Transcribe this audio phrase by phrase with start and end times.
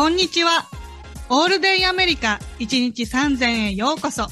[0.00, 0.64] こんにちは。
[1.28, 4.28] オールデイアメリカ1日3000円ようこそ。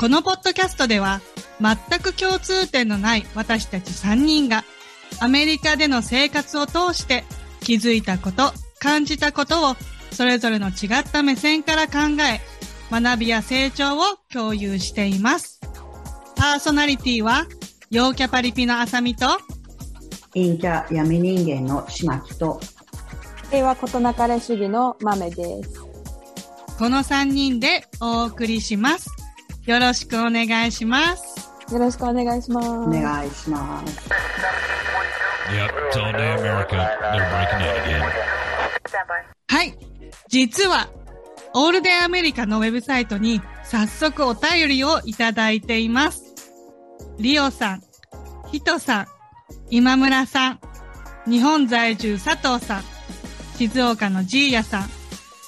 [0.00, 1.20] このポッドキャストでは
[1.60, 4.64] 全く共通点のない私たち3人が
[5.20, 7.22] アメリカでの生活を通して
[7.60, 9.76] 気づいたこと、感じたことを
[10.10, 12.40] それぞれの違った目線から考え、
[12.90, 14.00] 学びや成長を
[14.32, 15.60] 共有しています。
[16.34, 17.46] パーソナリティは、
[17.92, 19.38] 陽キャパリピのあさみと、
[20.34, 22.60] 陰キャ闇人間の島木と、
[23.50, 25.80] 平和ことなかれ主義の豆です。
[26.78, 29.10] この3人でお送りします。
[29.66, 31.50] よろしくお願いします。
[31.72, 32.68] よろしくお願いします。
[32.68, 34.08] お願いします。
[35.50, 36.76] Yep, it's all day America.
[37.12, 38.02] They're breaking in again.
[39.48, 39.74] はい。
[40.28, 40.88] 実は、
[41.54, 46.22] オールデンアメリカのウェブサイトに早速お便りをいただいています。
[47.18, 47.82] リオさん、
[48.52, 49.06] ヒトさん、
[49.70, 50.60] 今村さん、
[51.26, 52.82] 日本在住佐藤さん、
[53.60, 54.88] 静岡のジーヤさん、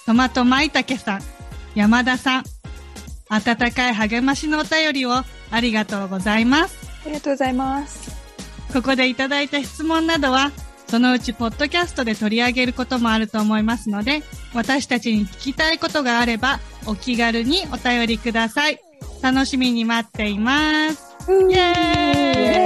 [0.05, 1.21] トマトマイタケさん、
[1.75, 2.45] 山田さん、
[3.31, 5.13] 温かい励ましのお便りを
[5.51, 6.77] ありがとうございます。
[7.07, 8.15] ありがとうございます。
[8.71, 10.53] ここでいただいた質問などは、
[10.89, 18.79] そのうちポッドキャストで取り上げることもあると思いますので、私たちに聞きたいことがあれば、お気軽にお便りください。
[19.23, 21.17] 楽しみに待っています。
[21.31, 22.62] イエーイ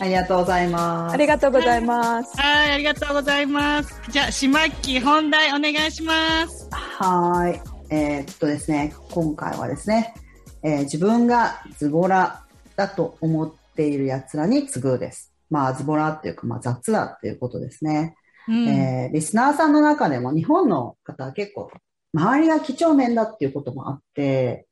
[0.00, 1.14] ありがとうございます。
[1.14, 2.40] ありがとうございます。
[2.40, 4.00] はい、ありがとうございます。
[4.10, 6.68] じゃあ、しまっき本題お願いします。
[6.70, 7.60] はーい。
[7.90, 10.14] えーっとですね、今回はですね、
[10.62, 12.44] えー自分がズボラ
[12.76, 15.32] だと思っている奴らに次ぐです。
[15.50, 18.16] まあ、ズボラっていうか、まあ、雑だっていうことですね。
[18.48, 18.68] うん。
[18.68, 21.70] えーリスナーさんの中でも日本の方は結構
[22.12, 24.66] 周りが几帳面だっていうこともあって、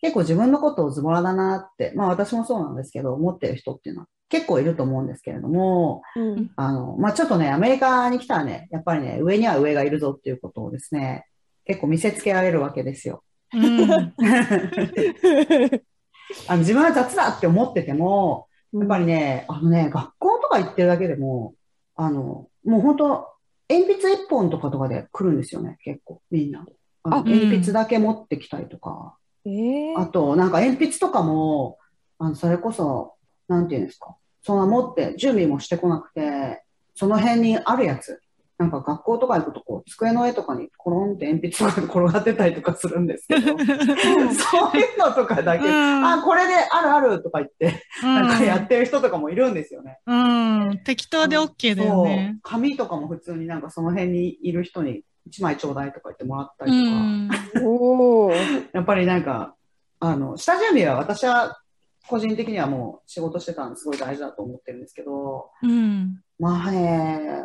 [0.00, 6.50] 結構自分のことをズボラだなって、まあ私もそうなんですけど、思ってる人っていうのは結構いると思うんですけれども、うん。
[6.56, 11.26] あの、まあちょっとね、アメリカに来たらね、やっぱりね、上には上がいるぞっていうことをですね、
[11.64, 13.22] 結構見せつけられるわけですよ。
[13.52, 14.14] うん。
[16.48, 21.54] あの自分は雑だって思ってても、やっぱりね、あのね、学校とか行ってるだけでも、
[21.94, 23.28] あの、もう本当
[23.68, 26.66] 鉛筆一本とかとかで来るんですよね、結構、みんな。
[27.04, 29.16] あ鉛筆だけ持ってきたりとか。
[29.44, 31.78] えーあと、なんか鉛筆とかも、
[32.18, 33.14] あの、それこそ、
[33.48, 34.16] なんていうんですか？
[34.42, 36.62] そんな持って、準備もしてこなくて、
[36.94, 38.20] その辺にあるやつ。
[38.58, 49.98] なんか学校とか行くと、こう、机の上とかにコロンって鉛筆とかで転がってたりとかするんですけど、 そういうのとかだけ、うんあ、これであるあるとか言って、なんかやってる人とかもいるんですよね。
[50.06, 50.80] うん。
[50.84, 52.54] 適当で OK だよねそう。
[52.54, 57.28] 紙とかも普通になんかその辺にいる人に1枚ちょうだいとか言ってもらったうりん。
[57.28, 59.54] とか、おー やっぱりなんか、
[60.00, 61.60] あの、下準備は私は
[62.08, 66.20] 個人的にはもう仕事してたんですごい大事だと思ってるんですけど、うん。
[66.38, 67.44] まあね、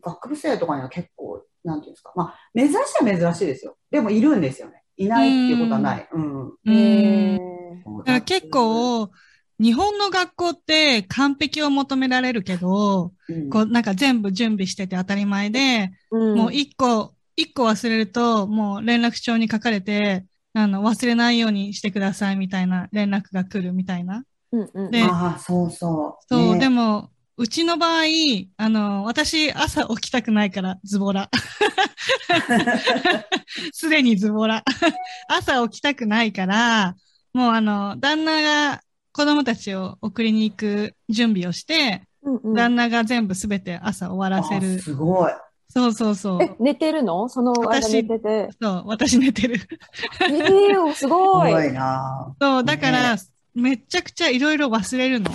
[0.00, 3.76] 学部生とかには結構、なんていうんですか、まあ珍しいは珍しいですよ。
[3.90, 4.82] でもいるんですよね。
[4.96, 6.08] いないっていうことはない。
[6.12, 6.48] うん。
[6.48, 7.38] うえん。
[7.38, 9.10] だから結構、
[9.60, 24.24] 日本の学校って完璧を求められるけど、うん、こうなんか全部準備してて当たり前で、うんもう一個、一個忘れると、もう連絡帳に書かれて、あの、忘れないようにしてくださいみたいな連絡が来るみたいな。
[24.52, 26.24] うんうんでああ、そうそう。
[26.28, 28.02] そう、ねでも、うちの場合、
[28.58, 31.30] あの、私、朝起きたくないから、ズボラ。
[33.72, 34.62] すでにズボラ。
[35.28, 36.94] 朝起きたくないから、
[37.32, 38.82] もうあの、旦那が
[39.12, 44.78] 子供たちを送りに行く準備をして、うんうん旦那が全部すべて朝終わらせある。
[44.78, 45.32] すごい。
[45.72, 46.42] そうそうそう。
[46.42, 47.28] え、寝てるの？
[47.30, 48.50] その間私寝てて。
[48.60, 49.56] そう、私寝てる。
[50.20, 51.52] えー、すすごい。
[51.52, 53.22] ごいなそう、だから、ね
[53.54, 55.30] めちゃくちゃいろいろ忘れるの。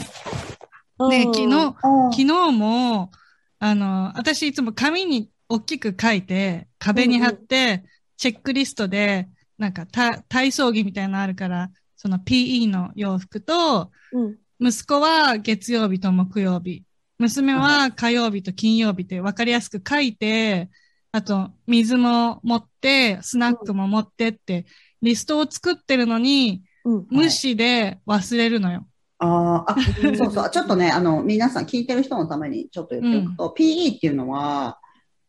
[1.00, 3.12] うんで、昨日、あ昨日も、
[3.60, 7.84] あの、私いつも紙に大きく書いて、壁に貼って、
[8.18, 9.28] チェックリストで、
[9.58, 16.82] なんかた体操着みたいなのあるから、その PE の洋服と、うん息子は月曜日と木曜日、
[17.20, 20.70] 娘は火曜日と金曜日って分かりやすく書いて、
[21.12, 24.66] あと、水も持って、スナックも持ってって、
[25.02, 28.88] リストを作ってるのに、うん無視で忘れるのよ。
[29.20, 29.76] あーあ、
[30.16, 30.50] そうそう。
[30.52, 34.80] ちょっとね、あの、皆さん聞いてる人のためにちょっと言っておくと、PE っていうのは、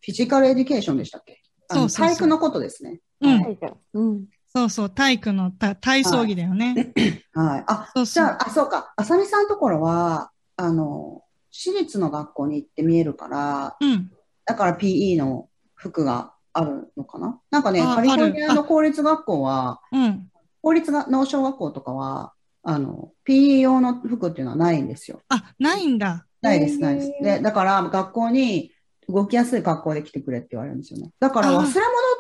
[0.01, 1.43] フィジカルエデュケーションでしたっけ？
[1.69, 3.01] あのそうそうそう体育のことですね。
[3.21, 3.59] うん
[3.95, 4.27] うん。
[4.47, 6.93] そうそう、体育のた体操着だよね。
[7.33, 7.65] はい。
[7.67, 8.15] あ、そうそう。
[8.15, 8.93] じゃあ、あ、そうか。
[8.97, 11.23] あさみさんのところは、あの、
[11.61, 14.13] 私立の学校に行って見えるから、うん。
[14.45, 17.41] だから PE の服があるのかな？
[17.51, 20.31] なんかね、あカリフォルニアの公立学校は、うん。
[20.63, 22.33] 公立が農小学校とかは、
[22.63, 25.21] あの、PE 用の服っていうのはないんですよ。
[25.29, 26.27] あ、ないんだ。
[26.41, 27.13] ないです、ないです。
[27.21, 28.71] で、だから学校に、
[29.09, 31.11] 動きやすい格好で来てくれって言われるんですよね。
[31.19, 31.73] だから忘れ物っ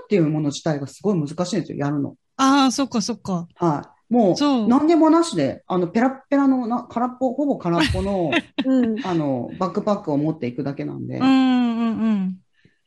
[0.08, 2.16] ていうもの自体がすごい難しいんですよ、やるの。
[2.36, 3.46] ああ、そっかそっか。
[3.56, 3.97] はい。
[4.10, 9.02] もそうう、何でもなしで、あの、ペラッペラのな、空っぽ、ほぼ空っぽの、 うん。
[9.02, 12.42] あの、バックパックを持っていくだけなんでうん、うんうん。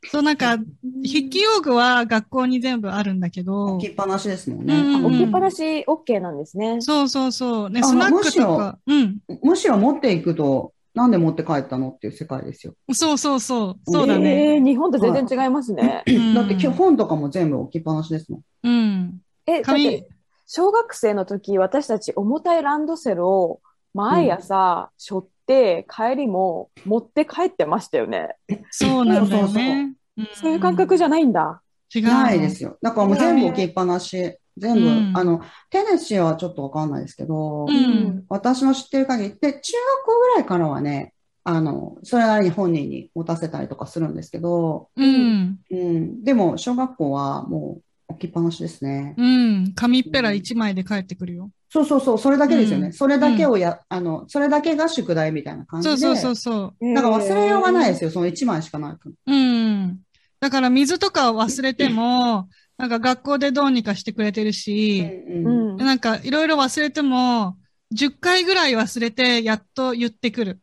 [0.05, 5.05] そう、なんか、筆記用具は学校に全部あるんだけど置き、っぱなしですもんうんね。
[5.05, 6.79] 置きっぱなし OK なんですね。
[6.79, 7.69] そうそうそう。
[7.69, 9.19] ね、あスナックむしろとか、うん。
[9.43, 12.75] むしろ持っていくと、なんで持って帰ったのっていう世界ですよ。
[12.93, 13.91] そうそうそう。
[13.91, 14.55] そうだね。
[14.55, 16.03] えー日本と全然違いますね。
[16.07, 18.41] うんだって基本とかも全部置きっぱなしですもん。
[18.63, 19.21] うん。
[19.45, 20.07] え、だっ紙て、
[20.53, 23.61] 小学生の時、私たち重たいランドセルを
[23.93, 28.35] 毎朝背負って帰りも持って帰ってましたよね。
[28.69, 29.93] そうなんだよね。
[30.33, 31.61] そういう感覚じゃないんだ。
[31.95, 32.09] 違うの。
[32.11, 32.77] ないですよ。
[32.81, 34.35] だからもう全部置きっぱなし。
[34.57, 35.39] 全部、うんあの、
[35.69, 39.61] テネシーはちょっとわかんないですけど、うん私の知ってる限りで、中学
[40.05, 41.13] 校ぐらいからはね、
[41.45, 45.59] あの、それなりに本人に持たせたりとかするんですけど、うん。
[45.71, 47.81] うん、でも、小学校はもう
[48.11, 49.15] 置きっぱなしですね。
[49.17, 49.73] うん。
[49.73, 51.51] 紙っぺら一枚で帰ってくるよ。
[51.69, 52.87] そうそうそう、それだけですよね。
[52.87, 55.97] うんそれだけをや、あの、それだけが宿題みたいな感じで。
[55.97, 56.93] そうそうそうそう。
[56.93, 58.09] だから忘れようがないですよ。
[58.09, 59.33] よ、その1枚しかないから。
[59.33, 59.99] うん。
[60.41, 65.77] だから水とか忘れても、なんか学校でどうにかしてくれてるし、うんうんうん。
[65.77, 67.57] なんかいろいろ忘れても、
[67.93, 70.59] 10回ぐらい忘れて、やっと言ってくる。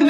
[0.00, 0.04] う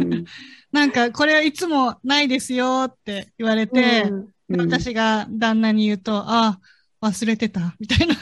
[0.00, 0.24] ん
[0.72, 6.58] なんか、これはいつもないですよって言われて、うんうん私が旦那に言うと、あ、
[7.02, 8.14] 忘れてた、みたいな。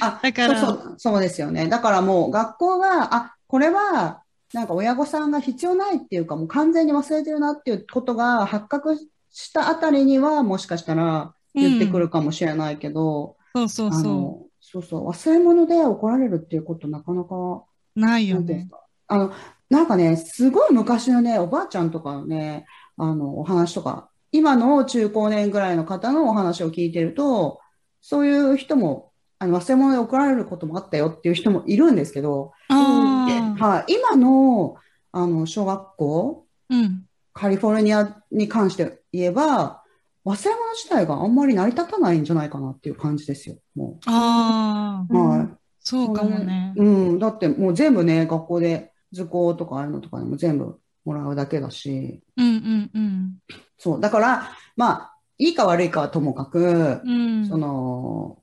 [0.00, 1.68] あ、 だからそうそう、そうですよね。
[1.68, 4.22] だからもう学校が、あ、これは、
[4.52, 8.96] なんか親御さんが必要ないっていうか、もう完全に忘れてるなっていうことが発覚
[9.30, 18.00] したあたりには、もしかしたら言ってくるかもしれないけど、そうそうそあの、そうそう、忘れ物で怒られるっていうことなかなか、う。
[18.00, 18.68] ないよね。
[19.08, 19.32] あの、
[19.68, 22.66] なんかね、すごい昔のね、おばあちゃんとかのね、
[22.96, 27.60] あの、お話とか、今の中高年ぐらいの方のお話を聞いてると、
[28.02, 34.76] そういう人も、あの、忘れ物で怒られることもあったよっていう人もいるんですけど、ああ、はい、今の、
[35.12, 37.06] あの、小学校、うん。
[37.32, 39.82] カリフォルニアに関して言えば、
[40.24, 45.16] 忘れ物自体があんまり成り立たないんじゃないかなっていう感じですよ、もああ、う。
[45.16, 45.48] はい。
[45.78, 46.72] そうかもね。
[46.76, 53.38] うん、だってもう全部ね、学校で図工とかああいうのとかでも全部もらうだけだし、うんうんうん。
[53.78, 57.48] そう、だから、まあ、いいか悪いかはともかく、うん。
[57.48, 58.38] その、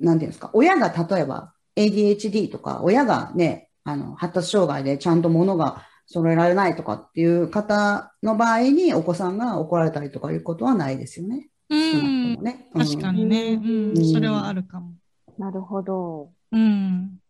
[0.00, 11.48] なんていうんですか、親が例えば ADHD とか、親がね、あの、発達障害でちゃんと物が揃えられないとかっていう方の場合にお子さんが怒られたりとかいうことはないですよね。
[11.70, 12.42] うんも。
[12.42, 12.68] ね。
[12.74, 13.60] うん確かにね。
[13.62, 14.00] うんう。
[14.00, 14.92] んそれはあるかも。
[15.38, 16.30] なるほど。
[16.50, 17.20] うん。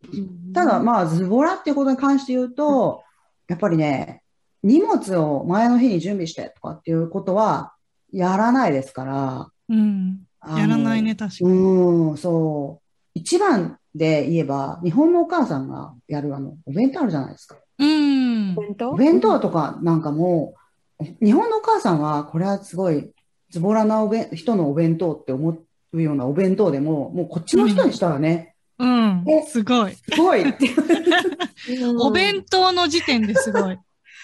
[0.53, 3.03] ただ、まあ、ズボラっていうことに関して言うと、
[3.47, 4.23] やっぱりね、
[4.63, 7.73] 荷物を前の日に準備してとかっていうことは
[8.11, 9.49] やらないですから。
[9.69, 10.21] うん。
[10.57, 11.51] やらないね、確かに。
[11.51, 12.85] うん、そう。
[13.13, 17.57] 一番で言えば、日本のお母さんがやるあの、お弁当あるじゃないですか。
[17.77, 18.55] うん。
[18.57, 18.89] お弁当？
[18.91, 20.55] お弁当とかなんかも
[20.99, 23.11] う、日本のお母さんは、これはすごい、
[23.49, 25.57] ズボラなおべ人のお弁当って思
[25.93, 29.43] うようなお弁当でも、もうこっちの人にしたらね、うんえ。
[29.45, 29.93] すごい。
[29.93, 30.43] すごい。
[31.99, 33.77] お弁当の時点ですごい。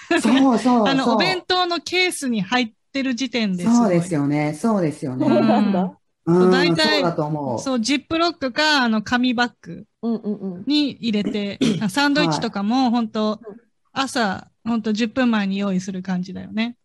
[0.22, 3.76] そうそうあの、お弁当のケースに入ってる時点です。
[3.76, 4.54] そうですよね。
[4.54, 5.28] そうですよね。
[5.28, 5.98] そうなんだ。
[6.28, 7.60] うん、大体そうだと思う。
[7.60, 10.64] そう、ジップロックか、あの、紙バッグうんうんうん。
[10.66, 13.40] に入れて、 あサンドイッチとかも、本当
[13.94, 16.78] 朝、本当10分前に用意する感じだよね。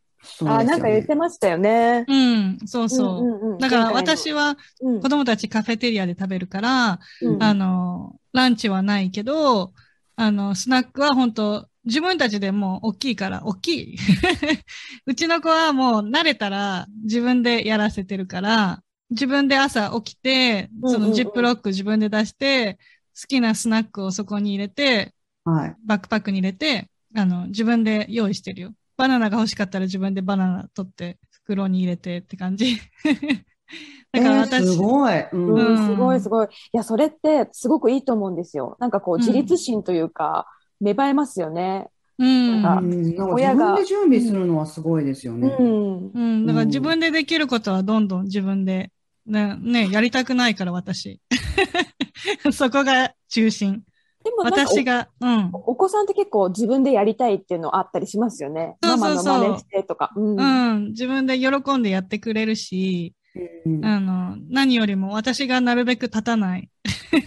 [0.42, 2.04] ねなんか言ってましたよね。
[2.06, 3.48] うん、そうそう。
[3.48, 9.72] んんんだから私はうん子供たちカフェテリアで食べるから、うんあの、ランチはないけど、
[10.16, 13.96] あの、スナックは本当自分たちでもう大きいから、大きい。
[15.06, 22.78] うちの子はもう慣れたら自分でやらせてるから、自分で朝起きて、そうんうんうんのジップロック自分で出して、
[23.20, 25.76] 好きなスナックをそこに入れて、はい。
[25.84, 28.74] バックパックに入れて、あの、自分で用意してるよ。
[28.96, 32.76] バナナが欲しかったら自分でバナナ取って、袋に入れてって感じ。
[34.12, 35.14] だからえー私、すごい。
[35.32, 36.46] うんうん、うんすごいすごい。
[36.46, 38.76] いや、それってすごくいいと思うんですよ。
[38.80, 40.46] なんかこう、うん自立心というか、
[40.80, 41.88] 芽生えますよね。
[42.18, 42.64] うん。
[43.32, 45.48] 親が分で準備するのはすごいですようね。
[45.48, 46.10] ん。
[46.12, 46.46] うん。
[46.46, 48.90] だから自分でできることはどんどん自分で、
[49.26, 51.20] ね、ね、やりたくないから私。
[52.52, 53.82] そこが中心。
[54.22, 55.50] でもなんか私が、うん。
[55.54, 58.76] お、お子さんって結構自分でやりたいっていうのあったりしますよね。
[58.82, 60.12] そうそうそうママの真似してとか。
[60.14, 60.36] うん。
[60.38, 60.84] うん。
[60.88, 63.19] 自分で喜んでやってくれるし、うん
[63.82, 66.70] あの、何よりも私がなるべく立たない。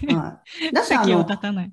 [0.07, 0.71] はい。
[0.73, 1.25] だし、あの。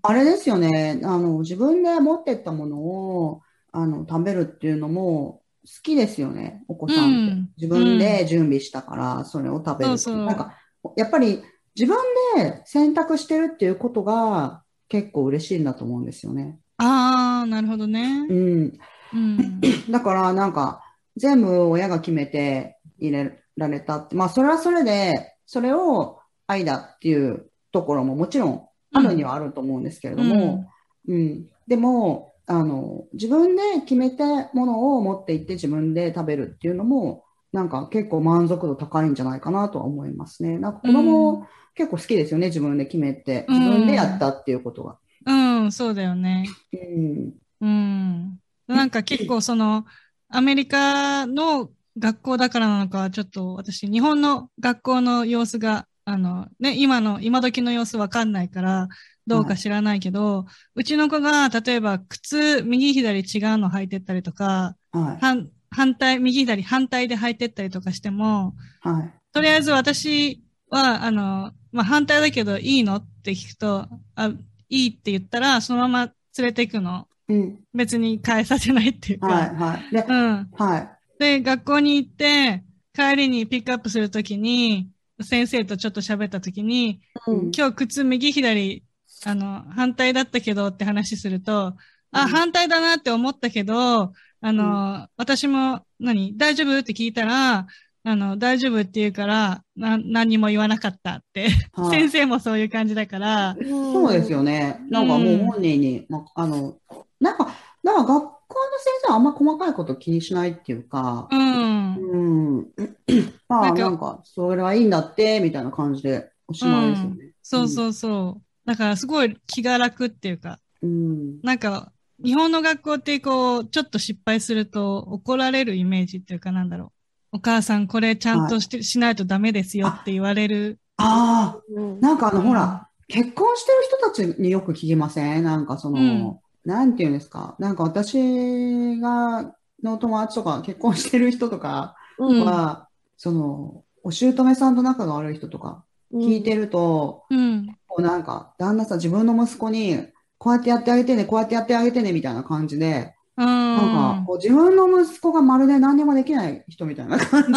[0.02, 1.00] あれですよね。
[1.02, 5.42] あの、自分で持ってったものを、あの、食べるっていうのも、
[5.82, 7.32] きですよね、お子さんって。
[7.32, 9.90] うん自分で準備したから、それを食べる
[10.24, 10.54] なんか、
[10.96, 11.42] やっぱり
[11.78, 11.96] 自分
[12.36, 16.58] で選択してるっていうことが結構嬉しいんだと思うんですよね。
[16.78, 18.34] ああ、なるほどねう。
[18.34, 18.78] ん。
[19.12, 19.60] うん。
[19.90, 20.82] だからなんか、
[21.16, 30.66] 全部親が決めて入れられたって、まあそれはそれで、それを愛だっていうところももちろんあるにはあると思うんですけれども、
[31.06, 31.46] うん。
[31.68, 34.24] でも、あの、自分で決めて
[34.54, 40.58] ものを持って行って自分で食べるっていうのも、なんか結構満足度高いんじゃないかなとは思いますね。
[40.58, 43.44] なんか子供、結構好きですよね、自分で決めて。
[43.48, 44.98] うん自分でやったっていうことが。
[45.26, 45.32] う
[45.66, 46.46] ん、そうだよね。
[46.72, 47.34] うん。
[47.60, 48.40] うん。
[48.66, 49.84] なんか結構その、
[50.28, 58.88] アメリカの学校だからなのか、ちょっと私、日本の学校の様子が、あの、ね、今の、今時の様子わかんないから、
[59.26, 63.24] どうか知らないけど、うちの子が、例えば靴、右左違う
[63.58, 65.18] の履いてったりとか、はい。
[65.20, 69.12] 反、反対、右左反対で履いてったりとかしても、はい。
[69.32, 74.32] とりあえず私は、あの、まあ、反対だけどいいのって聞くと、あ、
[74.68, 77.06] いいって言ったら、そのまま連れて行くの。
[77.28, 77.60] うん。
[77.72, 79.26] 別に返させないっていうか。
[79.28, 79.54] はい。
[79.54, 79.94] はい。
[79.94, 80.50] で、うん。
[80.56, 80.99] はい。
[81.20, 84.88] で、学校に行って、帰りにピックアップするときに、
[85.20, 87.50] 先生とちょっと喋ったときに、うん。
[87.54, 88.82] 今日靴右左、
[89.26, 91.74] あの、反対だったけどって話すると、
[92.10, 92.28] あ、うん。
[92.28, 97.66] 反対だなって思ったけど、あの、私も、何大丈夫って聞いたら、
[98.02, 101.50] あの、大丈夫って言うから、な、何にも言わなかったって。
[101.74, 102.00] はい。
[102.00, 104.80] 先生もそういう感じだから、そうですよね。
[104.88, 106.78] なんかもう本人に、ま、あの、
[107.20, 111.94] なんか、だから学校の先生はあんま細かいこと気にしないっていうか、うん。
[111.94, 112.16] う
[112.62, 112.66] ん。
[113.48, 117.30] まあ、なんかそれはいいんだって、みたいな感じでおしまいですよね。
[117.42, 118.42] そうそうそう。
[118.66, 121.40] だからすごい気が楽っていうか、うん。
[121.42, 121.92] なんか、
[122.22, 126.92] 日本の学校ってこう、ちょっと失敗すると怒られるイメージっていうかなんだろ
[127.32, 127.36] う。
[127.36, 130.78] お母さんこれちゃんとして、しないとダメですよって言われる。
[130.96, 133.78] ああ、うんなんかあの、うんほら、結婚してる
[134.14, 135.44] 人たちによく聞きません？
[135.44, 137.56] なんかその、うんなんていうんですか？
[137.58, 147.66] なんか私が、の友達とか結婚してる人とかうんは、その、お姑さんと仲が悪い人とか聞いてると、うん。
[147.86, 150.06] こうなんか、旦那さん、自分の息子に、
[150.38, 153.46] こうやってやってあげてね、こうやってやってあげてね、みたいな感じで、うん。
[153.46, 157.56] なんか、こう自分の息子がまるで何にもできない人みたいな感じに、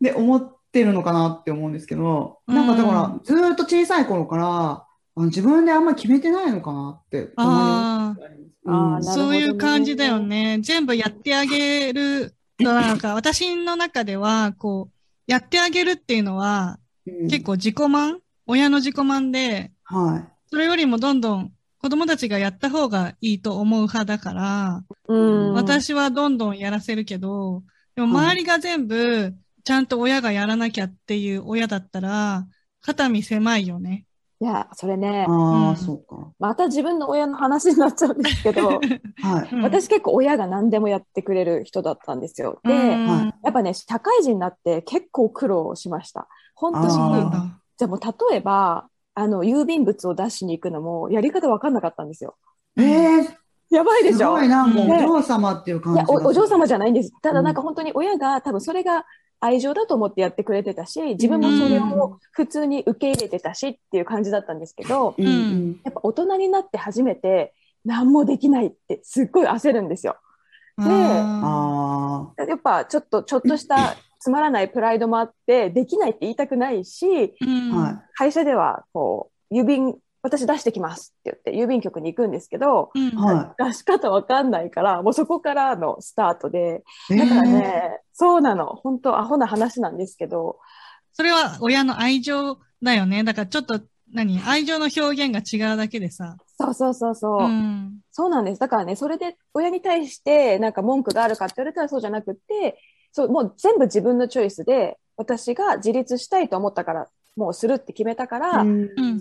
[0.00, 4.84] で、思ってるのかなって思うんですけど、なんかだから、ずーっと小さい頃から、
[5.20, 8.34] あの自分であんまり決めてないのかなって、あーうんなる
[8.64, 10.58] ほどねそういう感じだよね。
[10.62, 14.94] 全部やってあげると、なんか、 私の中では、こう、
[15.26, 17.28] やってあげるっていうのは、うん。
[17.28, 18.20] 結構自己満？
[18.46, 20.32] 親の自己満で、はい。
[20.50, 27.62] それよりもどんどん子供たちがやった方がいいと思う派だから、うん、私はどんどんやらせるけど、
[27.94, 29.34] でもはい周りが全部、
[29.64, 32.46] ちゃんと親がやらなきゃっていう親だったら、
[32.80, 34.06] 肩身狭いよね。
[34.42, 36.32] いや、それね、ああ、うんそうか。
[36.38, 38.68] また自分の親の話になっちゃうんですけど、
[39.20, 39.54] はい。
[39.54, 42.58] うん私結構親が何でもやってくれる人だったんですよ。
[42.64, 46.26] で、やっぱね、社会人になって結構苦労しました。
[46.54, 46.88] 本当に。
[47.76, 52.36] じゃあもう例えば、あの、郵便物を出しに行くのも、やり方わかんなかったんですよ。
[52.78, 57.12] ええやばいでしょすごいなんかおね嬢様っていう感いやじがお、お嬢様じゃゃないんです。
[57.22, 59.04] ただうんなんか本当に親が多分それが
[59.40, 65.80] 愛情だと思ってやってくれてたし、自分もそれを普通に受け入れてたしっていう感じだったんですけど、うんうん。
[65.82, 67.54] やっぱ大人になって初めて
[67.84, 70.16] 何もできないってすっごい焦るんですよ。
[70.76, 77.98] ああやっぱちょっと、ちょっとした つまらないプライドもあって、できないって言いたくないし、ーうんあ、はい。
[78.14, 87.16] 会社ではこう、郵便、私出してきますって言って郵便局に行くんですけど、うんは出し方わかんないから、もうそこからのスタートで、い。
[87.16, 88.66] だからえね、そうなの。
[88.66, 90.58] 本当アホな話なんですけど、
[91.12, 93.24] それは親の愛情だよね。
[93.24, 93.80] だからちょっと、
[94.12, 94.40] 何？
[94.44, 96.36] 愛情の表現が違うだけでさ。
[96.58, 97.44] そうそうそうそう。
[97.44, 98.00] うん。
[98.10, 98.60] そうなんです。
[98.60, 102.80] だからね、それで親に対してなんか文句があるかって言われたらそうじゃなくって、
[103.12, 107.08] そう、もう全部自分のチョイスで、私が自立したいと思ったから、
[107.40, 108.66] もうするって決めたから、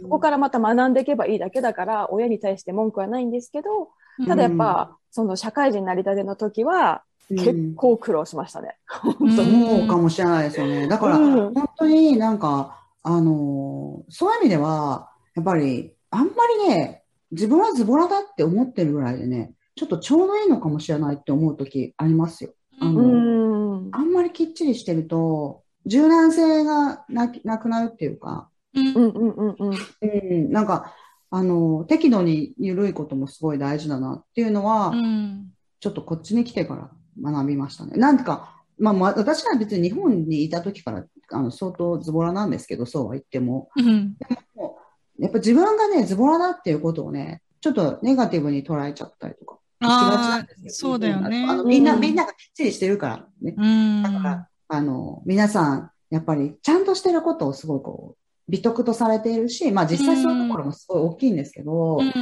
[0.02, 3.92] そこからまた学んでいけばいいだけだから、親に対して文句はないんですけど、
[4.28, 8.76] ただやっぱ、その社会人になりたての時は、結構苦労しましたね。
[8.88, 9.70] 本当に。
[9.80, 10.90] そうかもしれないですよね。
[10.90, 16.34] だから、うん本当になんか、あのーそういう意味では、やっぱり、あんま
[16.66, 22.52] りね、自分はズボラだって思ってるぐらいでね、ちょっとちょうどいいのかもしれないって思う時ありますよ。
[22.82, 23.06] あうんのう
[23.86, 23.90] ん。
[23.94, 29.77] あんまりきっちりしてると、柔軟性がななくなるっていうか、うんうんうんうんうん。
[30.01, 30.93] うん、なんか、
[31.31, 36.91] あの、適度に緩いこともすごい大事だなっていうのは、うんちょっとこっちに来てから
[37.31, 37.98] 学びましたね。
[37.98, 43.69] なんか、まあ、まあ、私は別に日本にいた時から、あの、相当ズボラなんですけど、そうは言っても。
[43.77, 44.17] うん。
[45.19, 49.59] やっぱ自分がね、ズボラだっていうことをね、ちょっとネガティブに捉えちゃったりとか。
[49.81, 51.45] しがちなああんです、よそうだよね。
[51.48, 53.55] あのみんな、うんみんながきっちりしてるからね。
[53.57, 54.03] うん。
[54.03, 62.14] だから、あの、皆さん、やっぱりちゃんとしてることをすごいこう、美徳とされているし、まあ実際そういうところもすごい大きいんですけど、うんね、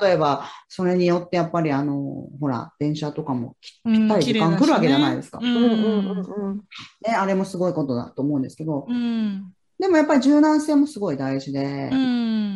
[0.00, 5.38] 例えば、それによってやっぱりあの、ほら、電車とかもぴったり時間来るわけじゃないですか。
[5.40, 5.48] ね、
[7.14, 9.52] あれもすごいことだと思うんですけど、うん。
[9.78, 11.94] でもやっぱり柔軟性もすごい大事でう、。
[11.94, 12.46] うん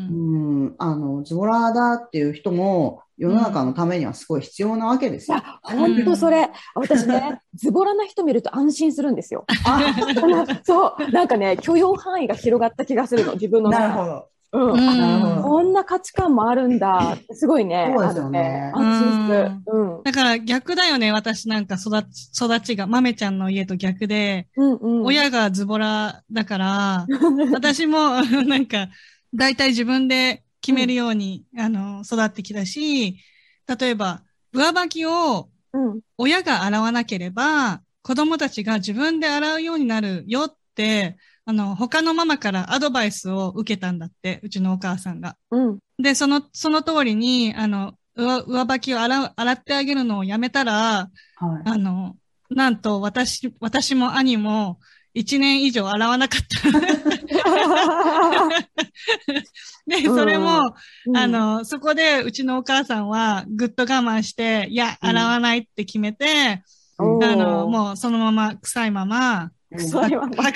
[0.61, 5.37] ん、あの、ズボラだっていう人も世の中のためにはすごい必要なわけですよ。
[5.37, 6.49] いや、本当それ。
[6.75, 9.45] 私ね、ズボラな人見ると安心するんですよ。
[9.67, 9.95] あ、
[10.65, 14.27] そう、なんかね、許容範囲が広がった気がするの、自分の中なるほど。
[14.53, 14.71] うん。
[14.73, 17.19] うんなるほどこんな価値観もあるんだ。
[17.33, 17.93] すごいね。
[17.95, 19.51] そうですよね安心する。
[19.67, 20.03] うん。
[20.03, 25.05] だから逆だよね、私なんか育ち、育ちが、豆ちゃんの家と逆で、うんうん。
[25.05, 27.07] 親がズボラだから、
[27.53, 28.89] 私も なんか、
[29.35, 33.19] 大体自分で決めるように、あの、育ってきたし、
[33.67, 36.01] 例えば、上履きをうん。
[36.19, 45.37] 親が洗わなければ、子供たちが自分で洗うようになるよって、あの、他のママからアドバイスを受けたんだって、うちのお母さんが。
[45.51, 45.79] うん。
[45.99, 51.69] で、その、その通りに、あの、上上履きを洗う、洗ってあげるのをやめたら、はい。
[51.71, 52.17] あの、
[52.51, 54.81] なんと私、私も兄も
[55.15, 57.20] 一年以上洗わなかった。
[59.87, 60.75] で、それも、
[61.15, 66.63] あ、の、そこでうちのお母さんはぐっと我慢して、いや、うん洗わないって決めて、
[66.99, 70.53] おーあの、もうそのまま臭いまま、臭いわねは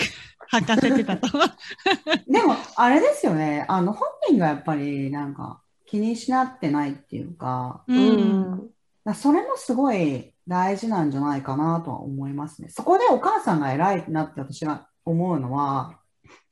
[0.53, 1.29] 履かせてたと。
[2.29, 3.65] でも、あれですよね。
[3.69, 7.95] あの、本人がやっぱりなんか気にしなってないっていうか、う。
[7.95, 8.71] うん
[9.15, 12.69] それもすごい大事なんじゃないかなとは思いますね。
[12.71, 15.99] そこでお母さんが偉いなって私が思うのは、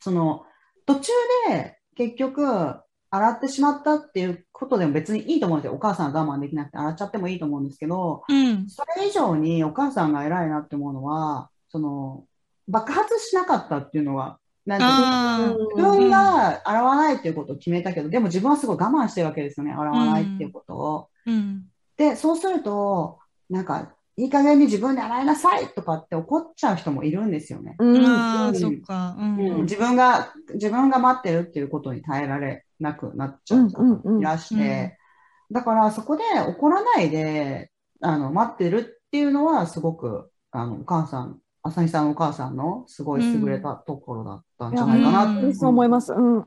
[0.00, 0.44] その、
[0.86, 1.12] 途中
[1.48, 2.46] で結局、
[3.14, 5.74] 洗ってしまったっていうことでも別にいいと思うんですよ。
[5.74, 8.68] お母さんが我慢できなくて洗っちゃってもいいと思うんですけど、うん。
[8.70, 12.24] それ以上にお母さんが偉いなって思うのは、その、
[12.68, 14.80] 爆発しなかったっていうのが、なん
[15.76, 19.72] 自分が洗わないっていうことを決めたけど、でも自分はすごい我慢してるわけですよね。
[19.72, 21.08] 洗わないっていうことを。
[21.26, 21.30] あ。
[21.30, 21.64] うん。
[21.98, 23.18] で、そうすると、
[23.50, 27.76] なんか、いい加減に自分で洗いなさいとかって怒っちゃう人もいるんですよね。
[27.78, 28.54] うん。
[28.54, 29.16] そっか。
[29.18, 29.24] うう
[29.58, 29.62] んん。
[29.62, 34.98] 自分が、自分が待ってるっていうことに耐えられなくなっちゃう人がいらして、
[35.50, 37.70] だからそこで怒らないで、
[38.00, 46.12] あの、待ってるっていうのはすごく、あの、お母さん、浅見さんのお母さんのすごい優れたところだったんじゃないかなってうんそう思います。
[46.12, 46.36] うん。
[46.38, 46.44] うん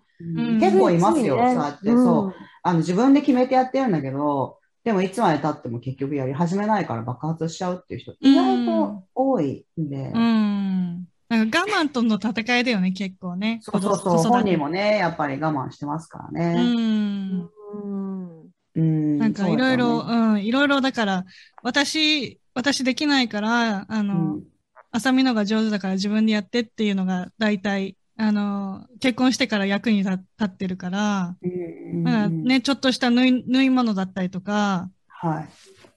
[0.60, 2.34] 結構いますよ、そうやって、そう。
[2.64, 11.08] あの、自分で決めてやってるんだけど、でもいつまで経っても結局やり始めないから爆発しちゃうっていう人意外と多いんで、うん。
[11.28, 13.60] なんか我慢との戦いだよね、結構ね。
[13.64, 16.62] そうそうそう、本人もね、やっぱり我慢してますからうね。
[16.62, 17.40] ん。
[17.40, 18.50] うん。
[18.76, 19.18] うん。
[19.18, 21.26] なんかいろいろ、そうん、いろいろだから、
[21.64, 24.44] 私、私できないから、あうの、ん
[24.92, 35.50] 浅見のが上手だから自分でやってっていうのが大体、あの、結婚してから役に立立ってるから、うんなんかね、ちょっとした縫い、縫い物だったりとか、はい。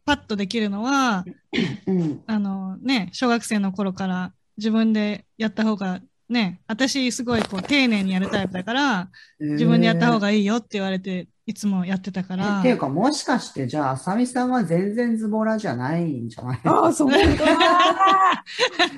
[0.05, 1.25] パッとできるのは、
[1.87, 2.23] うん。
[2.27, 12.59] あのね、小学生の頃から自分でやった方が、ね、私すごいこう丁寧にやるタイプだから、自分でやった方がいいよって言われて、いつもやってたから。
[12.61, 16.61] っていうか、もしかして、じゃあ、あさみさんは全然ズボラじゃないんじゃない？
[16.65, 17.57] ああ、そう、本当だ。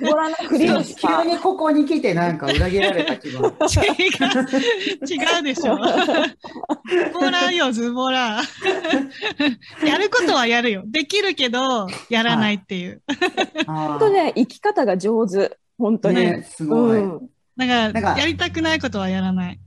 [0.01, 1.23] ご覧のクリアし急た。
[1.23, 3.39] にここに来てなんか裏切られた気分。
[3.47, 3.51] 違う、
[5.07, 5.77] 違うでしょ。
[5.77, 8.41] ズボラよ、ズボラ。
[9.87, 10.83] やることはやるよ。
[10.85, 13.01] できるけど、やらないっていう。
[13.65, 15.57] 本本当ね、生き方が上手。
[15.77, 16.15] 本当に。
[16.17, 16.99] ね、すごい。
[16.99, 17.29] うん。
[17.55, 19.59] だから、なんかやりたくないことはやらない。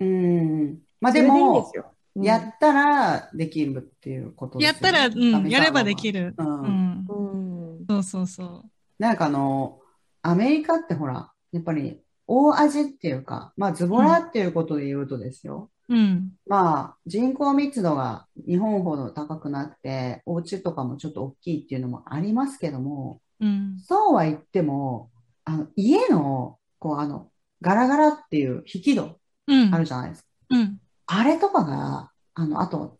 [0.00, 0.76] うん。
[1.00, 1.92] まあでそれいいです、よ。
[2.24, 6.30] やったらできるっていうことですよねやったら、うん、やればできる。
[6.30, 6.34] る。
[6.38, 6.44] う。
[6.44, 7.06] うんん。
[7.08, 7.86] うん。
[7.88, 8.70] そうそうそう。
[8.98, 9.80] なんかあの、
[10.22, 15.70] アメリカってほら、やっぱり大味っていうか、まあズボラっていうことで言うとですよ。
[15.88, 16.32] うん。
[16.46, 23.78] まあ人口密度が日本ほど高くなくて、お家とかもちょっと大きいっていうのもありますけども、うん。
[23.84, 25.10] そうは言っても、
[25.44, 27.30] あの、家の、こうあの、
[27.62, 29.78] ガラガラっていう引き戸うんあ。
[29.78, 30.28] るじゃないですか。
[30.50, 30.80] うん。
[31.06, 32.98] あれとかが、あの、あと、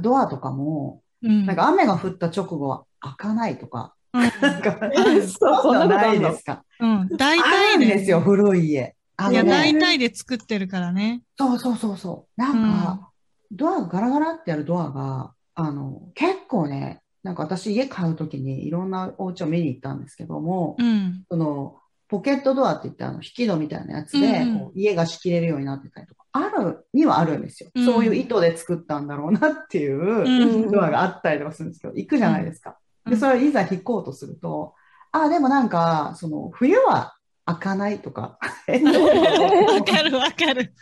[0.00, 1.46] ドアとかも、うん。
[1.46, 4.78] なんか雨が降った直後は開かないとか、うん、なんか、
[5.26, 6.64] そうそんないですか。
[6.80, 7.08] うん。
[7.16, 7.86] 大あ体で。
[7.86, 8.94] るんですよ、古い家。
[9.16, 11.22] あいや、大体で作ってるからね。
[11.36, 12.40] そうそうそうそう。
[12.40, 13.10] なんか、
[13.50, 21.24] ドアガラガラってやるドアが、あの、結構ね、なんか私家買うときにいろんなお家を見に行ったんですけども、うん。
[21.28, 27.70] その、ポケットドアって言ってあの、引き戸みたいなやつで、こう家が仕切れるようになってたりとか、あるにはあるんですよ。
[27.74, 32.70] うんそういう意図で作ったんだろうなっていううんドアがあったりとかするんですけど、行くじゃないですか。
[32.70, 34.74] うんで、それいざ引こうとすると、
[35.12, 37.14] あ、でもなんか、その、冬は
[37.46, 40.74] 開かないとか、わかるわかる。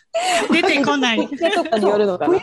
[0.50, 1.26] 出てこない。
[1.26, 1.38] 冬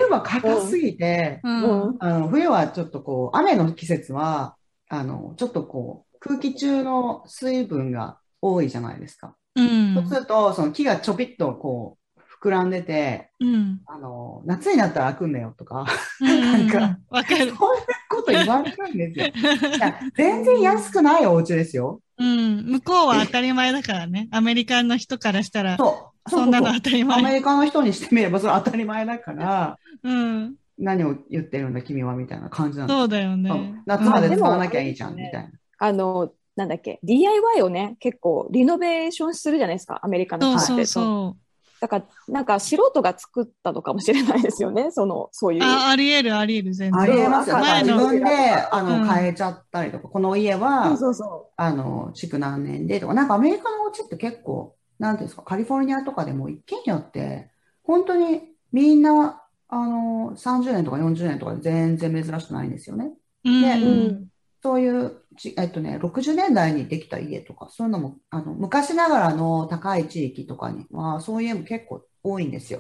[0.08, 1.64] は硬すぎて、うん。
[1.64, 4.56] うんあの、冬はちょっとこう、雨の季節は、
[4.88, 9.36] あの、ちょっとこう、空気中の水分が多いじゃないですか。
[9.56, 13.80] うんそうすると、その木がちょぴっとこう、膨らんでて、うん。
[13.86, 15.86] あの、夏になったら開くんだよとか、
[16.20, 17.38] なんか、わかる。
[17.38, 17.56] そういう
[18.10, 19.28] こと言われるんですよ。
[20.18, 22.02] 全然安くないお家ですよ。
[22.18, 22.66] うん。
[22.66, 24.28] 向こうは当たり前だからね。
[24.32, 26.30] アメリカの人からしたら、そう。
[26.30, 27.36] そんなの当たりそうアメ前。
[27.36, 30.56] リカの人にしてみればそれ当たり前だから、うん。
[30.78, 33.82] 何を言ってるんだ君はみたいな感じなんそうだよね。
[33.86, 35.50] 夏まで使わなきゃうんいいじゃんみたいな。
[35.78, 40.86] あの、なんだっけ、DIY をね、結構リノベーションするじゃないですか、アメリカのそう人って。
[40.86, 41.38] そうそ
[41.84, 45.64] だから、なんか素人が作ったのかもしれないですよね、 その、そういう。
[45.64, 47.02] あ、あり得る、あり得る、全然。
[47.02, 47.58] ありえますよ。
[47.58, 48.26] 自分で、
[48.72, 57.50] あうんの、変えちゃったりとか、この家は、そうそあの、築何年でとか、なんかアメリカのお家って結構、なんていうんですか、カリフォルニアとかでも一軒家って、
[57.84, 63.12] 本当にみんな、あの、30年とか40年とかで全然珍しくないんですよね。
[63.44, 63.86] うんねう。
[63.86, 64.28] うん。
[64.64, 72.80] そういうち、えっとね、60年代にできた家とか、そういうのも、あの、昔ながらの高い地域とかには、そういう家も結構多いんですよ。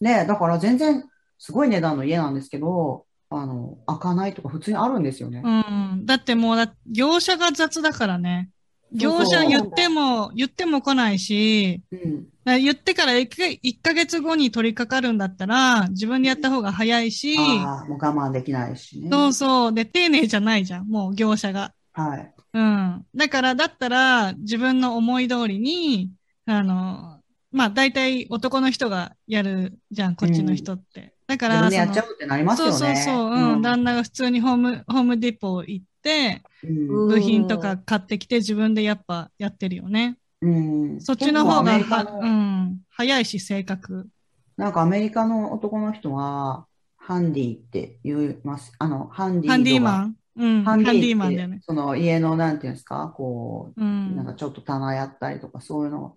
[0.00, 1.04] ね、だから全然、
[1.38, 5.42] すごい値段の家なんですけど、あの、開かないとか普通にあるんですよね。
[5.44, 6.06] うん。
[6.06, 8.50] だってもうだ、業者が雑だからね。
[8.94, 12.26] 業者言っても、言っても来ないし、うん。
[12.44, 19.08] 言ってから1か一ヶ月後に取り掛かるんだったら、自分でやった方が早いし、ああ、もう我慢できないしね。
[19.10, 19.72] そうそう。
[19.72, 21.72] で、丁寧じゃないじゃん、もう業者が。
[21.92, 22.34] はい。
[22.54, 23.06] うん。
[23.14, 26.10] だから、だったら、自分の思い通りに、
[26.46, 27.20] あの、
[27.52, 31.14] まあ、大体男の人がやるじゃん、こっちの人って。
[31.32, 32.72] だから、やっちゃうってなりますよね。
[32.72, 33.62] そうそうそう、うん。
[33.62, 40.18] 旦那が普通にホーム、ホームディポ行って、うん部品とか買ってきて自分でやっぱやってるよね。
[40.40, 41.00] うん。
[41.00, 41.76] そっちの方が、
[42.20, 44.08] うん、早いし、正確。
[44.56, 46.66] なんかアメリカの男の人は、
[46.96, 48.72] ハンディって言います。
[48.78, 49.80] あの、ハンディハンディ。
[49.80, 51.60] マンうん、ハンディーマンだよね。
[51.62, 54.26] その家の、なんていうんですか、こうう、なんん。
[54.26, 56.16] かちょっと棚やったりとか、そういうの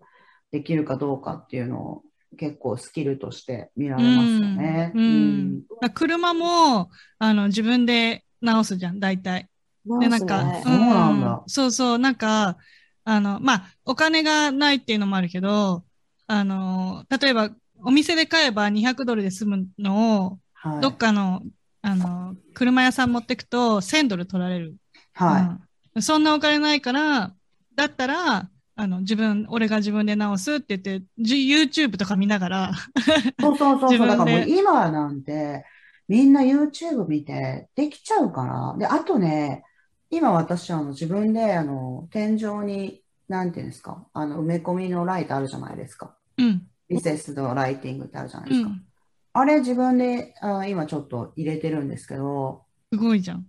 [0.51, 2.03] できるかどうかっていうのを
[2.35, 4.91] 結構スキルとして見られますよね。
[4.93, 9.49] うんうん車も、あの、自分で直すじゃん、大体。
[9.87, 9.99] う。
[9.99, 12.57] で、なんか、ねそうなんだそうそう、なんか、
[13.03, 15.83] あの、まあ、お金がないっていうのもあるけど、
[16.27, 17.49] あの、例えば、
[17.83, 20.81] お店で買えば200ドルで済むのを、はい。
[20.81, 21.41] どっかの、
[21.81, 24.75] あの、車屋さん持ってくと1000ドル取られる。
[25.13, 27.33] はうんそんなお金ないから、
[27.73, 33.41] だったら、あの、自分、俺が自分で直すって言って、じ YouTube とか見ながら、い。
[33.41, 34.07] そうそうそうそう。
[34.07, 35.65] だからもう今なんて、
[36.07, 38.75] みんな YouTube 見てできちゃうから。
[38.77, 39.63] で、あとね、
[40.09, 46.15] 今私あの自分であの天井に、なんていうんですか、あの埋め込みのライトあるじゃないですか。
[46.37, 48.69] うん、リセスのライティングってあるじゃないですか。
[48.69, 48.85] うん、
[49.33, 53.47] あれ自分であ今ちょっと入れてるんですけど、すごいじゃん。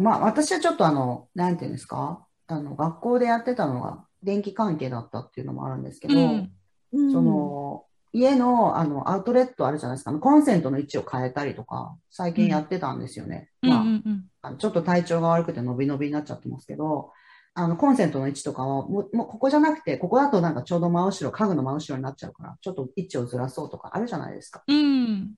[0.00, 6.50] まあ私はちょっとあの、なんていうんですか、あの学校でやってたのが電気関係だったっていうのもあるんですけど、うん、
[6.92, 10.10] うんその、家の、あの、アウトレットあるじゃないですか。
[10.10, 13.50] あのコンセントの位置を変えたりとか、最近やってたんですよね。
[13.62, 14.24] うん、うまん、うん。
[14.42, 17.12] あ、ちょっと体調が悪くて伸び伸びになっちゃってますけど、
[17.54, 24.62] あの、コンセントの位置とかは、もう、もうここじゃなくて、ここだとなんかちょうど真後ろ、家具の真後ろになっちゃうから、ちょっと位置をずらそうとかあるじゃないですか。
[24.66, 25.34] うん、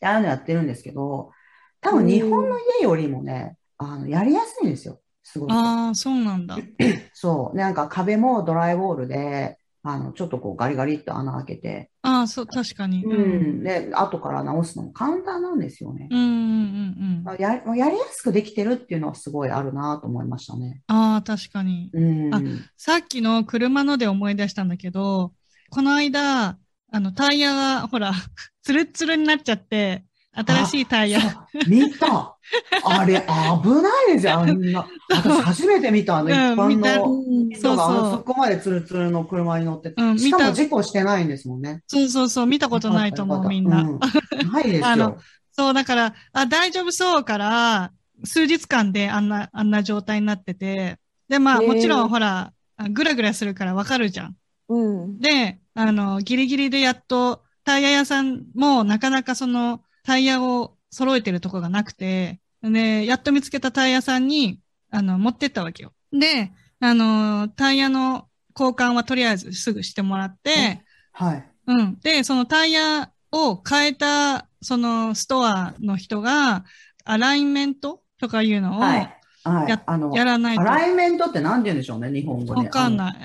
[0.00, 1.32] でああいうのやってるんですけど、
[1.80, 5.00] 多分日本の家よりもね、あの、やりやすいんですよ。
[5.30, 5.52] すごく。
[5.52, 6.58] ああ、そうなんだ。
[7.12, 7.56] そう。
[7.56, 13.04] なんか壁もドライウォールで、あの、ちょっとこうガリガリっと穴開けて、ああ、そう、確かに。
[13.04, 13.62] ううん、ん。
[13.62, 16.16] で、後から直すのも簡単なんですよねう。
[16.16, 17.36] ん、うん、うん。
[17.38, 20.80] や、やりやすくできてるっていうのはすごいあるなと思いましたね。
[20.86, 21.90] ああ、確かに。
[21.92, 22.34] うん。
[22.34, 22.42] あ
[22.76, 25.32] さっきの車ので思い出したんだけど、
[25.70, 26.58] この間、
[26.90, 28.12] あの、タイヤが、ほら、
[28.62, 30.04] ツルッツルになっちゃって、
[30.46, 31.20] 新しいタイヤ。
[31.66, 32.36] 見た。
[32.84, 33.20] あれ、
[33.62, 34.86] 危ないですよ、 あんな。
[35.10, 41.82] 私初めて見た、あの、一うん般のうん人が、うそうそこまでツルツルの車に乗っててうんしかも事故してないんですもんね。
[41.86, 43.82] そうそうそう、見たことないと思う、みんな。
[43.82, 43.98] うん
[44.52, 45.18] ないですあのよ。
[45.52, 47.92] そう、だから、あ、大丈夫そうから、
[48.24, 50.98] 数日間であんな、あんな状態になってて、
[51.28, 54.36] で、まあ、もちろん、ほら、あぐらぐらするからわかるじゃん。
[54.68, 55.18] うん。
[55.20, 65.92] で、あの、ギリギリでやっと、タイヤ屋さんもなかなかその、タイヤを揃えてるとこがなくて、で、やっと見つけたタイヤさんに、あの、持ってったわけよ。
[66.12, 70.82] で、あの、タイヤの交換はとりあえずすぐしてもらって、
[71.12, 71.48] はい。
[71.66, 71.98] うん。
[72.00, 76.64] で、そのタイヤを変えた、そのストアの人が、
[77.04, 79.14] アライメントとかいうのをはい。
[79.44, 79.70] はい。
[79.70, 80.62] やあの、やらないと。
[80.62, 82.66] アライメントって何て言うんでしょうね、日本語で。
[82.66, 83.16] わかんない。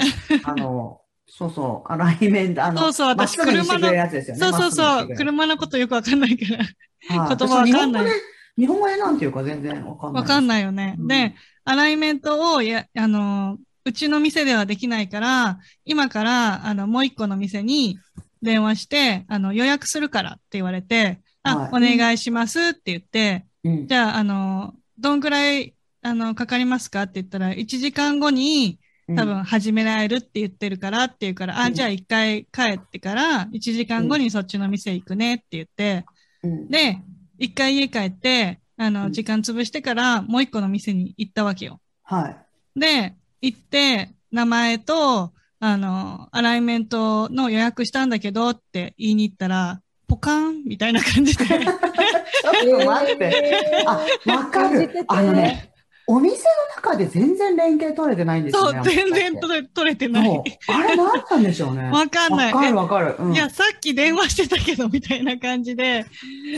[0.43, 1.01] あの。
[1.39, 4.39] あの、そうそう、アライメント、あの、そうそう私すぐにしてくれるやつですよね。
[4.39, 5.15] そうそうそう。
[5.15, 6.57] 車のことよくわかんないから。
[6.59, 6.67] はい
[7.05, 8.11] 言葉わかんない私日本語で、
[8.57, 10.21] 日本語でなんていうか全然わかんない。
[10.21, 10.47] わかんい。
[10.47, 10.95] ないよね。
[10.97, 17.97] うんで、アライメントをや、あの、うちの店ではできないから、今から、あの、もう一個の店に
[18.41, 36.05] 電話して、あの、予約するからって言われて、あ、はいお願いしますって言って、うんじゃあ、あの、どんくらい、あの、かかりますかって言ったら、1時間後に多分始められるって言ってるからって言うから、あ、うんじゃあ一回帰ってから、1時間後にそっちの店行くねって言って、
[36.43, 36.99] うんで、
[37.37, 41.79] 一回家帰って、あの、うん時間潰してから、もう一個の店に行ったわけよ。
[42.03, 42.29] は
[42.75, 42.79] い。
[42.79, 51.45] で、行って、名前と、あの、アライメントの予約したんだけどって言いに行ったら、ポカンみたいな感じで。
[51.47, 53.83] ちょっと待って。
[53.85, 54.69] あ、わか。
[54.69, 55.72] るあのね、
[56.07, 60.27] お店の中で全然連携取れてないんですそうよね。、全然と取れ取れてない。
[60.27, 60.43] そう。
[60.75, 61.83] あれ何なんでしょうね。
[61.85, 63.15] わかんないわかるわかる。
[63.19, 66.05] うんいや、さっき電話してたけど、みたいな感じで。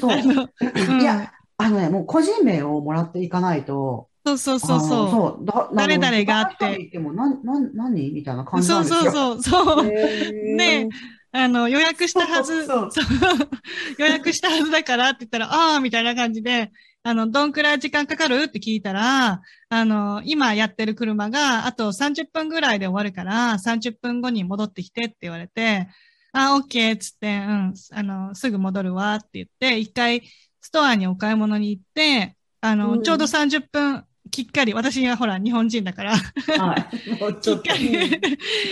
[0.01, 0.11] そう。
[0.11, 0.49] あの、
[0.89, 5.45] うんいや、あのね、もう個人名をもらっていかないと、そうそうそうあのそそう。
[5.45, 8.11] だ誰々があって他の人に言っても、何？
[8.11, 8.45] みたいなう。
[8.45, 9.21] 感じなそうんですよ。
[9.21, 9.85] そうそう、そう。
[9.85, 10.55] ね
[10.87, 10.89] ね
[11.31, 13.05] あの、予約したはず、そうそう
[13.99, 16.71] 予約したはずだからって言ったら、ああ、みたいな感じで、
[17.07, 18.45] あの、どんくらい時間かかる？
[18.45, 19.39] って聞いたら、
[19.69, 25.87] あの、今やってる車が、あと30分ぐらいで終わるから、30分後に戻ってきてって言われて、
[26.33, 30.23] ああ、オッケーっつって、うん、あの、すぐ戻るわって言って、一回
[30.61, 33.03] ストアにお買い物に行って、あの、うん。
[33.03, 34.03] ちょうど30分、
[34.35, 36.75] きっかり、私はほら、日本人だから、は
[37.07, 37.21] い。
[37.21, 37.77] もうちょっときっか。
[37.77, 38.21] り、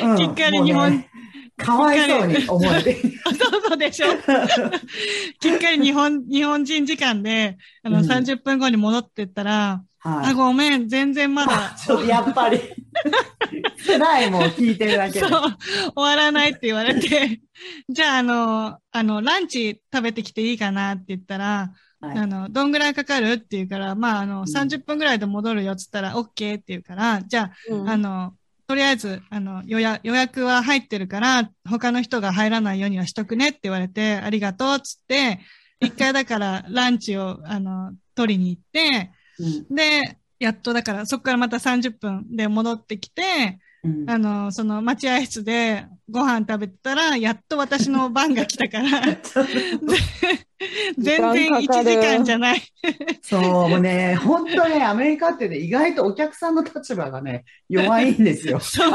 [0.02, 1.10] うんきっかり日本ね
[1.56, 2.96] かわいそうに思えて。
[3.02, 4.08] そうそうでしょ。
[5.40, 10.34] きっかり日本、日本人時間で、あの、うん30分後に戻ってったら、あ、はい。
[10.34, 12.60] ごめん、全然まだ、ちょっとやっぱり、
[13.88, 15.36] 辛いもん聞いてるだけそう、で。
[15.96, 17.40] 終わらないって言われて、
[17.88, 21.72] じゃあ、あの、あの、ランチ食べてきていいかなって言ったら、
[22.04, 22.18] はい。
[22.18, 24.48] あの、どんぐらいかかるって言うから、まあ、あの、ん。
[24.48, 27.52] 30分ぐらいで戻るよって言ったら、OK って言うから、じゃ
[27.88, 28.34] あ、あの、
[28.68, 35.40] とりあえず、あの、予約、予約は入ってるから、他の人が入らないようにはしとくねって言われて、ありがとうっつって、
[35.80, 39.76] 一回だから ランチを、あの、取りに行って、うん。
[39.76, 44.10] で、やっとだから、そこからまた30分で戻ってきて、うん。
[44.10, 49.02] あの、その待合室でご飯食べてたら、やっと私の番が来たから、
[50.98, 52.62] 全然1時間じゃない。
[53.22, 58.60] そう、もうね、本当ね、アメリカってね、意外とお客さんの立場がね、弱いんですよ。
[58.60, 58.90] そ う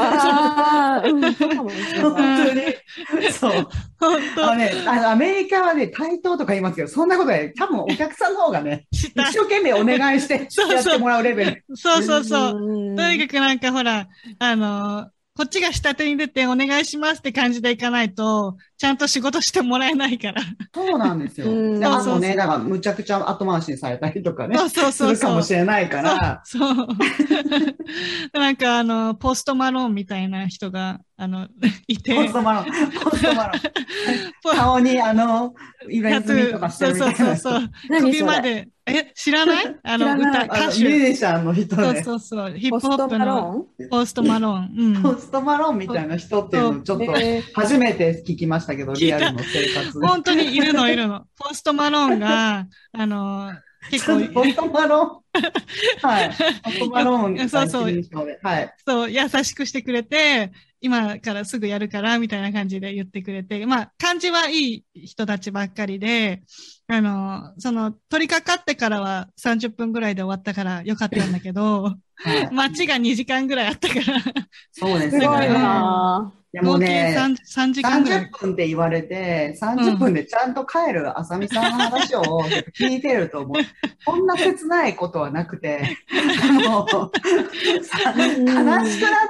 [1.33, 2.43] そう、かもしれ 本ない。
[2.47, 2.61] 当に。
[3.31, 3.67] そう。
[3.99, 9.31] 本あの当ね、あの、アメリカはね、対等とか言いますけど、そんなことね、多分お客さんの方がね、し一た。
[9.31, 11.65] 生懸命お願いしてそうそうやってもらうレベル。
[11.75, 12.55] そうそうそう。
[12.59, 14.07] うんとにかくなんかほら、
[14.39, 20.41] あの、こっちが下手に出てお願いしますって感じでいかないと、ちゃんと仕事してもらえないから。
[20.73, 21.51] そうなんですよ。
[21.51, 25.11] うんであとね、だから、むちゃくちゃ後回しにされたりとかね、そうそうすそうそう。
[25.11, 26.75] るかもしれないから、そう。
[26.75, 26.87] そう
[28.39, 31.49] なんかあの、ポストマローンみたいな人が、あの、
[31.89, 32.15] いて。
[32.15, 32.65] ポストマロン、
[33.03, 33.59] ポストマロン。
[34.41, 35.53] ポ顔に、あの、
[35.89, 37.37] イベントとかしてそうそうるみたいな。
[37.37, 37.69] そうそう。
[37.99, 38.23] それ？
[38.23, 38.69] まで。
[38.85, 39.75] え、知らない？
[39.83, 41.11] あの、歌、歌あのミュー手。
[41.13, 42.53] ジシャンの人そうね、そうそう。
[42.55, 44.73] ヒッポストプホップのマロポストマローン。
[44.77, 45.03] うん。
[45.03, 47.13] ポストマロンみたいな人っていうのをちょっと
[47.53, 50.07] 初めて聞きましたけど、聞いたリアルの生活で。
[50.07, 51.25] 本当にいるのいるの。
[51.37, 53.51] ポストマローンが、あの、
[53.91, 55.28] 結構、ポストマロン？
[56.01, 56.33] はい。
[57.49, 58.73] そうそうはい。
[58.85, 66.41] そう、優しくしてくれて、今からすぐやるから、みたいな感じで言ってくれて、まあ、感じはいい人たちばっかりで、
[66.87, 72.51] あの、その、取り掛かってからは30分ぐらいで終わったからよかったんだけど、はい。
[72.51, 74.03] 待ちが2時間ぐらいあったから、
[74.71, 75.49] そうですすごいね。
[75.49, 76.33] な。
[76.51, 78.39] いやもね、3, 3時間ぐらい30。
[78.39, 82.23] 分って言われて、30分でちゃんと帰るあさみさんの話を
[82.75, 83.57] 聞いてると思う。
[84.03, 85.97] こんな切ないことはなくて、
[86.65, 86.89] もう、
[87.83, 88.85] さ悲しくなっ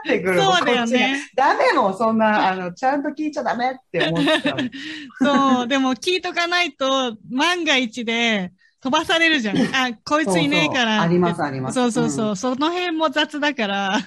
[0.06, 0.42] てくる。
[0.42, 1.20] そうだよね。
[1.36, 4.58] ダメもうそんな、あの、ちゃんと聞いちゃダメって思っちゃう。
[5.22, 9.58] そう、でも聞いとかないと、万が一で飛ばされるじゃん。
[9.76, 10.86] あ、こいついねえから。
[10.86, 12.36] そうそうありますありますそうそうそう。
[12.36, 13.96] その辺も雑だから。
[13.96, 14.04] うん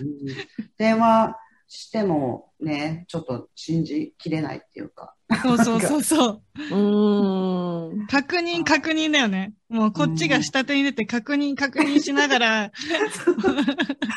[0.79, 1.37] 電話
[1.68, 6.42] してもね、ちょっと信じきれないっていうか、そうそうそうそう。
[6.57, 8.07] うーん。
[8.07, 9.55] 確認確認だよね。
[9.68, 12.73] もうこっちが下手に出て確認確認しながら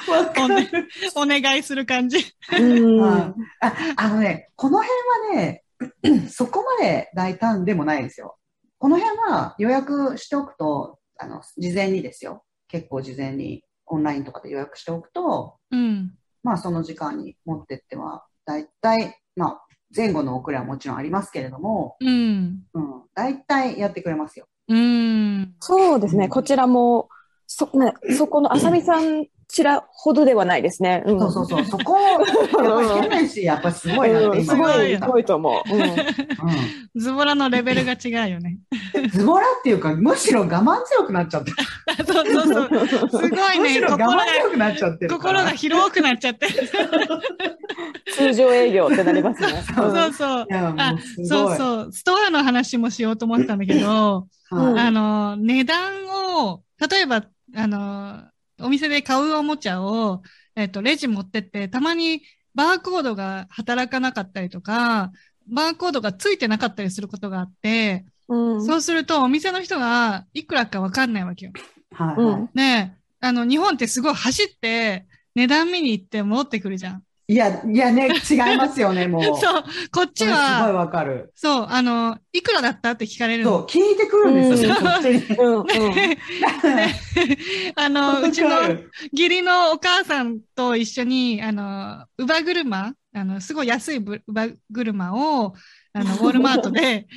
[0.07, 0.89] わかる。
[1.15, 2.17] お願いする感じ。
[2.59, 5.63] うんはいああのね、この辺はね、
[6.29, 8.37] そこまで大胆でもないですよ。
[8.77, 12.43] この辺は予約しておくと、あの、事前にですよ。
[12.67, 16.13] 結構事前にオンラインとかで予約しておくと、うん。
[16.43, 19.64] まあその時間に持ってっては、だいたい、まあ
[19.95, 22.63] 前後の遅れはもちろんありますけれども、うん。
[22.73, 24.47] うん、だいたいやってくれますよ。
[24.67, 25.55] うん。
[25.59, 26.29] そうですね。
[26.29, 27.09] こちらも、
[27.47, 31.03] そ、ね、そこのあさみさんちらほどではないですね。
[31.05, 35.75] うんそうそうそう、そこ、やっぱりヘメンシーやっぱすごいなすごい、すごいと思う。
[35.75, 35.95] うん
[36.95, 38.57] ズボラのレベルが違うよね。
[38.93, 39.09] うん。
[39.09, 41.57] ズボラっていうか、むしろ我慢強くなっちゃってる。
[42.05, 43.09] そうそうそう。
[43.09, 43.73] すごいむね。
[43.73, 45.11] しろ我慢心が、強くなっちゃってる。
[45.11, 46.47] 心が広くなっちゃって。
[48.15, 49.63] 通常営業ってなりますね。
[49.75, 50.95] そうそうあ。
[51.27, 51.91] そうそう。
[51.91, 56.05] ストアの話もしようと思ったんだけど、はいあの、値段
[56.37, 57.23] を、例えば、
[57.55, 58.23] あの、
[58.59, 60.21] お店で買うおもちゃを、
[60.55, 62.21] えっと、レジ持ってって、たまに
[62.53, 65.11] バーコードが働かなかったりとか、
[65.47, 71.51] バーコードがついてなかったりすることがあって、うんそうするとお店の人がいくらかわかんないわけよ。
[71.91, 72.49] はい、はいうん。
[72.55, 77.03] ねえ、あの、日本ってすごい走って値段見に行って戻ってくるじゃん。
[77.27, 79.23] いや、いやね、違いますよね、もう。
[79.41, 81.31] そう、こっちそれすごいは、わかる。
[81.33, 83.67] そう、あの、いくらだったって聞かれるそう、の。
[83.67, 84.75] 聞いてくるんですよ、
[87.75, 88.49] あの、うちの
[89.11, 95.55] 義理のお母さんと一緒に、あの、乳母車、あの、すごい安いぶ乳母車を、
[95.93, 97.07] あの、 ウォールマートで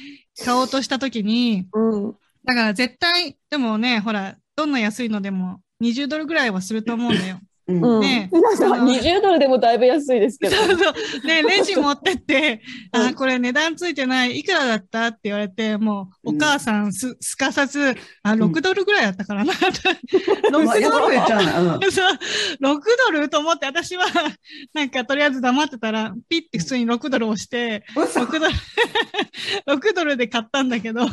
[0.43, 7.41] 買おうとしたときに、うんだから絶対、でもね、ほら、どんな安いのでも20ドルぐらいはすると思うんだよ。
[7.69, 10.57] うんうんね皆さんあの20ドルでもだいぶ安いですけど。
[10.57, 10.95] そうそう。
[11.27, 12.63] で、 レジ持ってって、
[12.95, 15.09] うんあ、これ値段ついてない、いくらだった？
[15.09, 19.53] って言われて、もう、お母さんす、すかさず、あ、6ドルぐらいだったからな。
[20.51, 21.77] まあ、6やっドルぱ言っちゃうな。
[21.77, 21.81] うん。
[21.93, 22.19] そう、
[22.63, 22.81] 6
[23.13, 24.07] ドルと思って、私は、
[24.73, 28.55] なんか、とりあえず黙ってたら、ピッて普通に6ドル押して、嘘6ドル、
[29.67, 31.13] 6ドルで買ったんだけど、はい。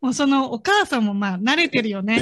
[0.00, 2.20] もうそのお母さんもまあ、慣れてるよね。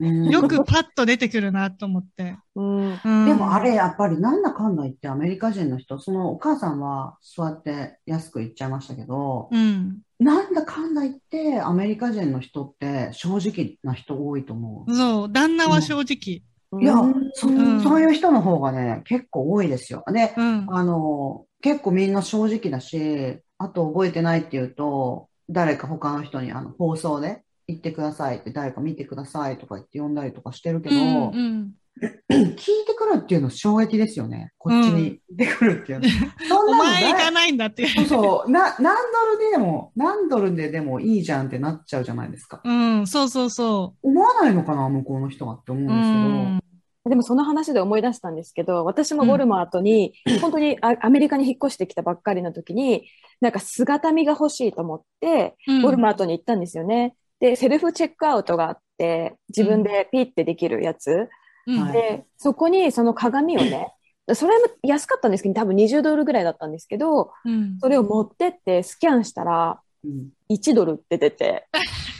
[0.00, 2.36] うんよくパッと出てくるなと思って。
[2.54, 9.98] うんうんでもあれ、やっぱりなんだかんだ言ってアメリカ人の人、そのお母さんはそうやって安く言っちゃいましたけど、うん。
[10.20, 14.94] なんだかんだ言ってアメリカ人の人って正直な人多いと思う。
[14.94, 16.42] そう、旦那は正直。
[16.80, 20.04] いやうん、そんそういう人の方がね、結構多いですよ。
[20.12, 20.66] で、うん。
[20.70, 34.52] あの、結構みんな正直だし、あと覚えてないっていうと、誰か他の人にあの放送で言ってくださいって、誰か見てくださいとか言って呼んだりとかしてるけど、うんうん聞いてくるっていうの衝撃ですよね。
[34.56, 36.08] こっちに出てくるっていうの。
[36.48, 37.88] そんおなの前行か誰ないんだっていう。
[37.88, 42.60] そうそう、な、何ドルでも、何ドルででもいいじゃんってなっちゃうじゃないですか。
[42.64, 45.92] うん、そうそうそ思わないのかな、向こうの人はって思うんう。
[45.92, 46.24] うですけど。
[46.24, 46.60] ん。
[47.08, 53.08] でもその話で思い出したんですけど、私もウォルマートに、本当にあアメリカに引っ越してきたばっかりの時に、
[53.40, 57.16] なんか姿見が欲しいと思って、うんウォルマートに行ったんですよね。
[57.40, 61.28] で、セルフチェックアウトがあって、自分でピッてできるやつ。
[61.66, 61.80] うん。
[61.82, 63.92] はいで、そこにその鏡をね、
[64.34, 67.78] それも安かったんですけど、多分20ドルぐらいだったんですけど、うん。
[67.80, 70.28] それを持ってってスキャンしたら、うん。
[70.50, 71.66] 1ドルって出て、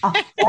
[0.03, 0.43] あ、え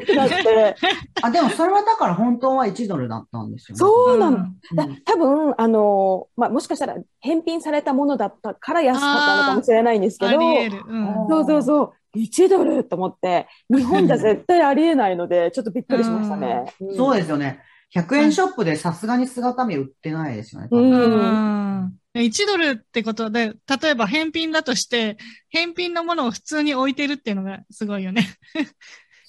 [0.00, 0.76] ーってなって、
[1.22, 3.78] あ、でもそれはだから本当は1ドルだったんですよね。
[3.78, 4.38] そうなの。
[4.38, 4.40] ん
[4.70, 10.84] うんだ多分、あの、まあ、もしかしたら返品されたものだったから安かったのかもしれないんですけあど、り得る。
[10.88, 11.28] うん。
[11.28, 11.82] そうそうそ
[12.14, 16.64] う、1ドルと思って、日本じゃ絶対ありえないので、ちょっとびっくりしましたね。
[16.80, 17.62] うんそうですよね。
[17.90, 20.68] 100円ショップでさすがに姿見売ってないですよね。
[20.70, 21.92] うん。
[22.20, 25.16] 1ドルってことで、例えば返品だとして、
[25.50, 28.26] 返品のものを普通に置いてるっていうのがすごいよね。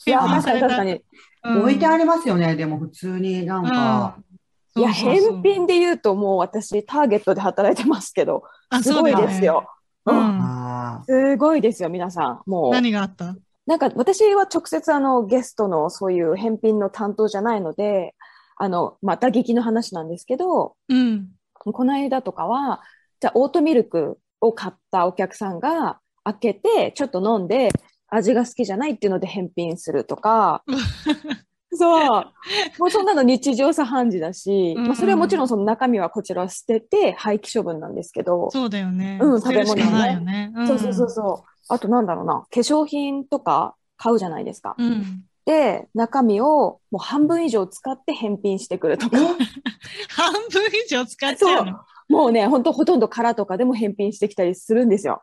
[0.06, 0.92] いや、確か返品されたに確かに。
[0.94, 2.56] うん置いてありますよね。
[2.56, 4.18] でも普通になんか、
[4.76, 9.44] うんいや、そうそうそう返品で言うともう私、ターゲットで働いてますけど、あすごいです。
[9.46, 9.70] よ。
[10.06, 12.42] うんすごいですよ、皆さん。
[12.46, 12.72] もう。
[12.72, 13.36] 何があった？
[13.66, 18.14] なんか私は直接あのゲストのそういう返品の担当じゃないので、
[18.58, 21.30] あの、また劇の話なんですけど、うん。
[21.60, 22.82] この間とかは、
[23.20, 27.70] じゃあオートミルクを買ったお客さんが開けて、ちょっと飲んで、
[28.10, 30.64] 味が好きじゃないっていうので返品するとか、
[31.74, 32.26] そう。
[32.80, 39.20] もうそんなの日常茶飯事だし、うんうんまあそれはもちろんその中身はこちらは捨てて廃棄処分なんですけど、そうだよね。
[39.22, 40.64] うん食べ物ねね。
[40.64, 41.50] んそうそうそうそう。
[41.70, 44.76] あとなんだろうな、化粧品とか買うじゃないですか。
[44.78, 45.24] うん。
[45.48, 49.18] で、中身をもう半分以上使って返品してくるとか。
[50.10, 51.80] 半分以上使っちゃうの？
[52.10, 55.22] もうね、ほんとほとんど殻とかでも返品してきたりするんですよ。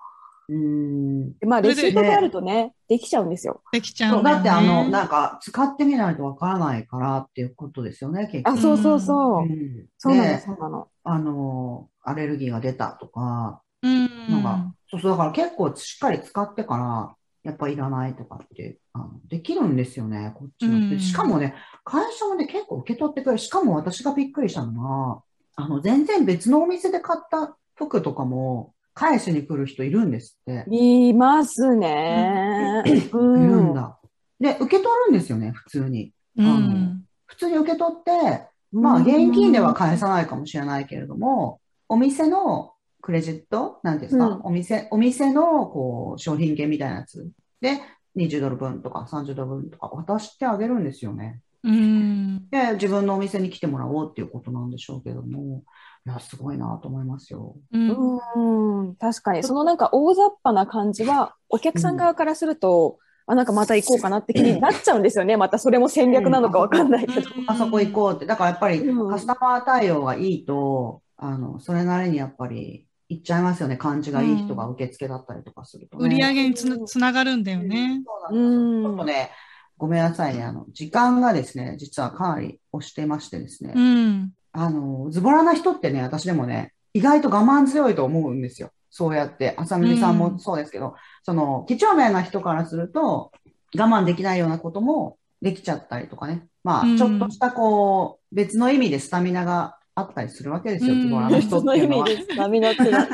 [0.48, 1.38] うん。
[1.38, 3.62] でまあ、レシートがあるとね、できちゃうんですよ。
[3.70, 4.30] できちゃそうね。
[4.32, 8.62] だってあの、なんか、使ってみないとわからないからっていうことですよね、結あ、局。
[8.62, 9.46] そうそうそうう。
[9.46, 10.88] んそうなの、でそうなの。
[11.04, 14.08] あの、アレルギーが出たとか、うん。
[14.30, 17.14] なんか、そうそう、だから結構しっかり使ってから、
[17.44, 23.38] やっぱいらないとかって、あのできるんですよね、こっちのしかもね、会社もね、結構受け取ってくれる。
[23.38, 25.22] しかも私がびっくりしたのは、
[25.56, 30.64] あの、全然別のお店で買った服とかも、返しに来る人いるんですって。
[30.70, 32.82] いますね。
[32.86, 33.98] いるうんだ。
[34.40, 36.12] で、受け取るんですよね、普通に。
[36.36, 37.04] うん。
[37.26, 42.73] 普通に受け取って、まあ、現金では返さないかもしれないけれども、お店の
[43.04, 47.28] クレジットなんていうんですか、うんお店、お店の、こう、商品券みたいなやつ
[47.60, 47.82] で、
[48.16, 51.42] 20ドル分とか30ドル分とか渡してあげるんですよね。
[51.64, 52.48] うん。
[52.48, 55.64] で、自分のお店に来てもらおうっていうことなんでしょうけども、
[56.06, 57.56] いや、すごいなと思いますよ。
[57.72, 58.80] うん。
[58.80, 59.42] うん、確かに。
[59.42, 62.96] そのなんか大雑把な感じは、お客さん側からすると、
[63.26, 65.36] あ、なんかまた行こうかなって気になっちゃうんですよね。
[65.36, 67.28] またそれも戦略なのかわかんないけど。
[67.48, 68.24] あそこ行こうって。
[68.24, 73.76] だからやっぱりうんカスタマー対応がいいと、あの、それなりにやっぱり行っちゃいますよね。
[73.76, 76.06] 感じがいい人が受付だったりとかするとね。
[76.06, 78.02] 売り上げにつながるんだよね。
[78.04, 79.06] そうなんですよちょっとうん。
[79.06, 79.30] ね、
[79.76, 80.44] ごめんなさいね。
[80.44, 83.72] あの、時間がですね、実はかなり押してましてですね。
[83.74, 84.32] うん。
[84.52, 88.70] あの、ズボラな人ってね、私でもね、意外と我慢強いと思うんですよ。
[88.90, 90.94] そうやって、浅見さんもそうですけど、
[91.24, 93.32] その、几帳面な人からすると、
[93.76, 96.46] 我慢できないようなこともできちゃったりとかね。
[96.62, 102.04] まうんあ、ちょっとしたこう、別の意味でスタミナがあったりするわけですよ、うんズボラな人その意っていうのは。
[102.04, 102.36] 味です。
[102.36, 103.08] 波の津波。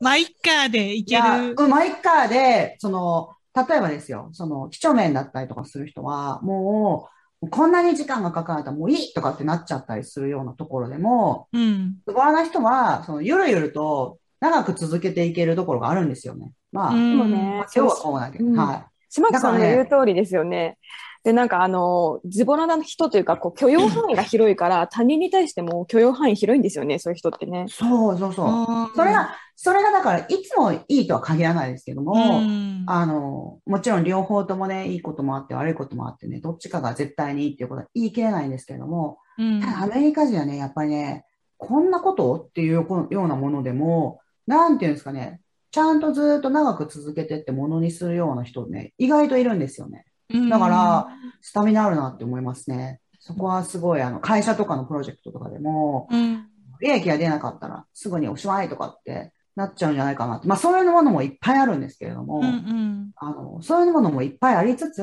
[0.00, 1.54] まあ、一家でいける。
[1.56, 7.08] うまいかで、その、例えばですよ、その、几帳面だったりとかする人は、も
[7.42, 11.96] う、こんなに時間がかかるともういいとかってなっちゃったりするようなところでも、うん。
[12.06, 16.52] ズボラな人は、その、ゆるゆると長く続けていけるところがあるんですよね。
[16.72, 20.78] まあ、うん今日はこうだけど、うんは島木さんの言う通りですよね。
[21.26, 27.68] で、なんかあの、ズボラな人というか、こう許容範囲が広いから、 他人に対しても許容範囲広いんですよね、そういう人ってねい。。
[27.68, 28.94] そうそうそう。
[28.94, 41.24] それが、それがだから、いつもいいとは限らないですけども、うんあの、もちろん両方ともね、いいこともあって悪いこともあってね、どっちかが絶対にいいっていうことは言い切れないんですけれども、うんただアメリカ人はね、やっぱりね、
[41.56, 45.40] こんなことっていうようなものでも、なんていうんですかね、
[45.72, 50.04] ちゃんとずっと長く続けてってものにするような人ね、意外といるんですよね。
[50.50, 51.08] だから、
[51.40, 53.00] スタミナあるなって思いますね。
[53.20, 56.48] そこはすごい、あの、会社とかのプロジェクトとかでも、うん。
[56.80, 60.46] 利益が出なかったらすぐにおしまいとかってなっちゃうんじゃないかなって。
[60.46, 65.02] まあ、そういうものもいっぱいあるんですけれども、うんうんあの、そういうものもいっぱいありつつ、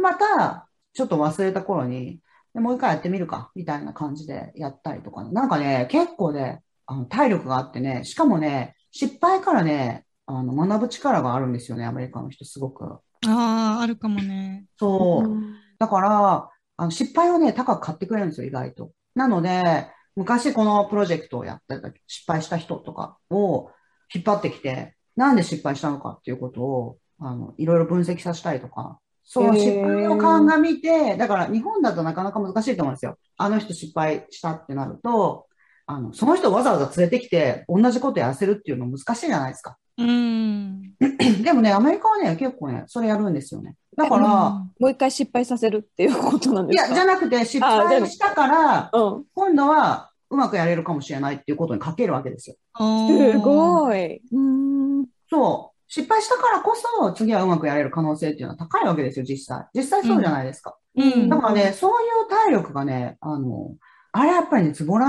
[0.00, 2.20] また、ちょっと忘れた頃に、
[2.54, 5.30] でもう一回やってみるか、みたいな感じでやったりとかね。
[5.32, 13.00] なんかね、結構ね、あの、体力があってね、しかもね、失敗からね、あの、学ぶ力があるんですよね、アメリカの人、すごく。
[13.26, 14.66] ああ、あるかもね。
[14.78, 15.30] そう。
[15.30, 18.90] うんだから、あの失敗をね、高く買ってくれるんですよ、意外と。
[19.14, 23.70] なので、昔このプロジェクトをやってた、失敗した人とかを
[24.12, 33.18] 引っ張ってきて、なんで失敗したのかっていうことを、あの、いろいろ分析させたりとか、そのへー失敗を鑑みて、だから日本だとなかなか難しいと思うんですよ。
[33.36, 35.46] あの人失敗したってなると、
[35.86, 39.76] あの、その人をわざわざ連れてきて、同じことやらせるっていうの難しいじゃないですか。
[39.98, 40.94] うん。
[41.42, 43.74] でもね、アメリカはね、結構ね、それやるんですよね。
[43.96, 49.24] だから、もう一回失敗させるっていうことなんでいや、すかじゃなくて、失敗したから、うん。
[49.34, 52.56] 今度はうまくやれるかもしれないっていうことにかけるわけですよ。
[52.76, 54.22] すすごい。
[54.32, 55.06] うん。
[55.28, 55.78] そう。
[55.88, 59.66] 失敗したからこそ、次はうまくやれる可能性っていうのは高いわけですよ、実際。
[59.74, 60.76] 実際そうじゃないですか。
[60.96, 61.28] うん。
[61.28, 63.74] だからね、そういう体力がね、あの、
[64.12, 65.06] あれやっぱりね、ズボラ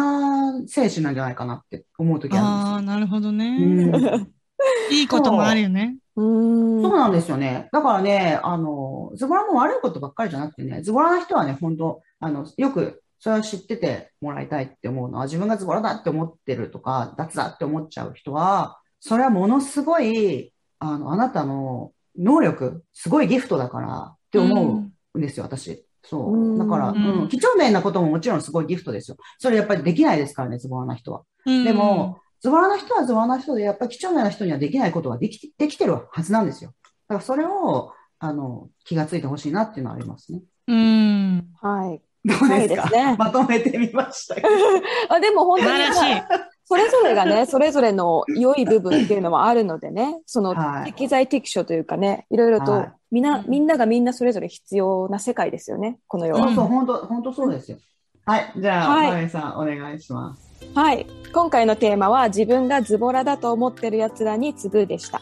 [0.68, 3.92] 精神なんじゃないかなって思うときあああ、なるほどるんね。
[3.92, 4.12] ですよ。
[4.16, 4.32] うん
[4.92, 5.98] いいこともあるよね。
[6.16, 6.82] うん。
[6.82, 7.70] そうなんですよね。
[7.72, 25.86] だからね、あの、ズボラも悪いことばっかりじゃなくてね、ズボラな人はね、本当あの、よく、それを知っててもらいたいって思うのは、自分がズボラだって思ってるとか、脱だって思っちゃう人は、それはものすごい、あの、あなたの能力、すごいギフトだからって思うんですよ、私。
[26.04, 26.56] そうう。
[26.56, 29.18] んだから、うんうん、几帳面なことももちろんすごいギフトですよ。
[29.38, 31.24] それやっぱりできないですからね、ズボラな人は。
[31.46, 31.64] うん。
[31.64, 36.74] でも、ズボラな人はズボラな人で、やっぱり貴重な人にはできないことができできてるはずなんですよ。
[37.08, 40.42] だからそれを、あの、気がついてほしいなっていうのはありますね。
[40.68, 41.48] うん。
[41.62, 42.02] はい。
[42.26, 44.48] どうですか、はいですねまとめてみましたけど。
[45.10, 46.22] あ、でも本素当に。
[46.66, 56.42] それぞれがね、それぞれの良い部分っていうのもあるのでね、そのはい適材適所というかね、いろいろとはいみんな、うんみんながみんなそれぞれ必要な世界ですよね、この世は。
[56.44, 57.80] そうそう、本当本当そうですよ。
[58.24, 58.54] はい。
[58.56, 60.49] じゃあ、はいさん、お願いします。
[60.76, 61.06] はい。
[61.32, 65.22] 今回のテーマは自分がズボラだと思ってる奴らに次ぐでした。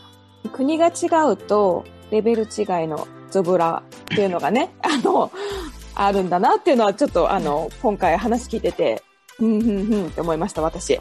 [0.54, 3.84] 国が違うとレベル違いのズボラ
[4.14, 5.32] っていうのがね、 あの、
[5.96, 9.04] あるんだなっていうのはちょっとあの、今回話聞いてて、
[9.38, 11.00] ふんふんふんって思いました、私。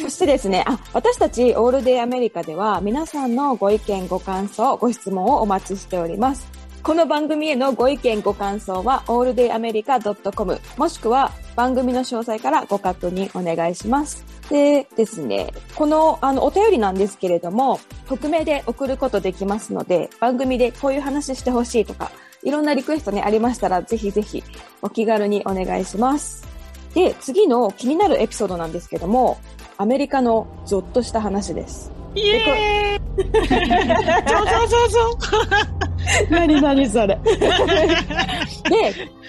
[0.00, 6.65] そしてですね、あ、私たちオールデイアメリカでは皆さんのご意見、ご感想、ご質問をお待ちしております。
[6.86, 14.24] この番組へのご意見、ご感想は alldayamerica.com もしくは番組の詳細からご確認お願いします。
[14.50, 22.12] でですね、このあのお便りなんですけれども、匿名で送ることできますので、番組でこういう話してほしいとか、
[22.44, 24.44] いろんなリクエストね、ありましたら、ぜひぜひ
[24.80, 26.46] お気軽にお願いします。
[26.94, 29.40] で、次の気になるエピソードなんですけども、
[29.76, 31.90] アメリカのゾッとした話です。
[32.14, 33.26] イエーイ
[34.30, 35.40] そうそうそうそ
[35.82, 35.85] う。
[36.30, 37.18] 何何それ。
[37.24, 37.26] で、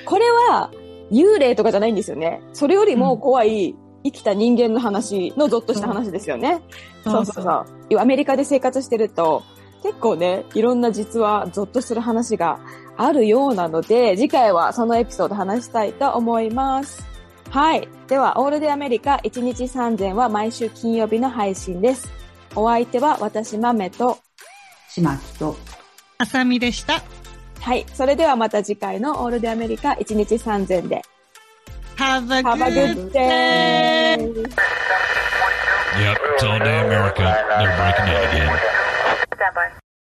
[0.05, 0.71] これは
[1.11, 2.41] 幽霊とかじゃないんですよね。
[2.53, 6.61] それよりも怖い生きた人間の話のゾッとした話ですよね。
[7.03, 7.51] そうそうそ
[7.95, 7.99] う。
[7.99, 9.43] アメリカで生活してると、
[9.83, 12.59] 結構ね、いろんな実はゾッとする話が
[12.97, 17.05] あるようなので、次回はそのエピソード話したいと思います。
[17.49, 17.87] はい。
[18.07, 22.09] では、オールデイアメリカ1日3000は毎週金曜日の配信です。
[22.55, 24.17] お相手は私、マメと、
[24.89, 25.76] 島木と。
[26.19, 27.03] あさみでした。
[27.59, 27.85] はい。
[27.93, 31.01] それではまた次回のオールデイアメリカ1日3000で。
[31.97, 34.17] Have a Have a good day!
[35.97, 37.23] Yep, it's all day America.
[37.57, 39.86] They're breaking in again.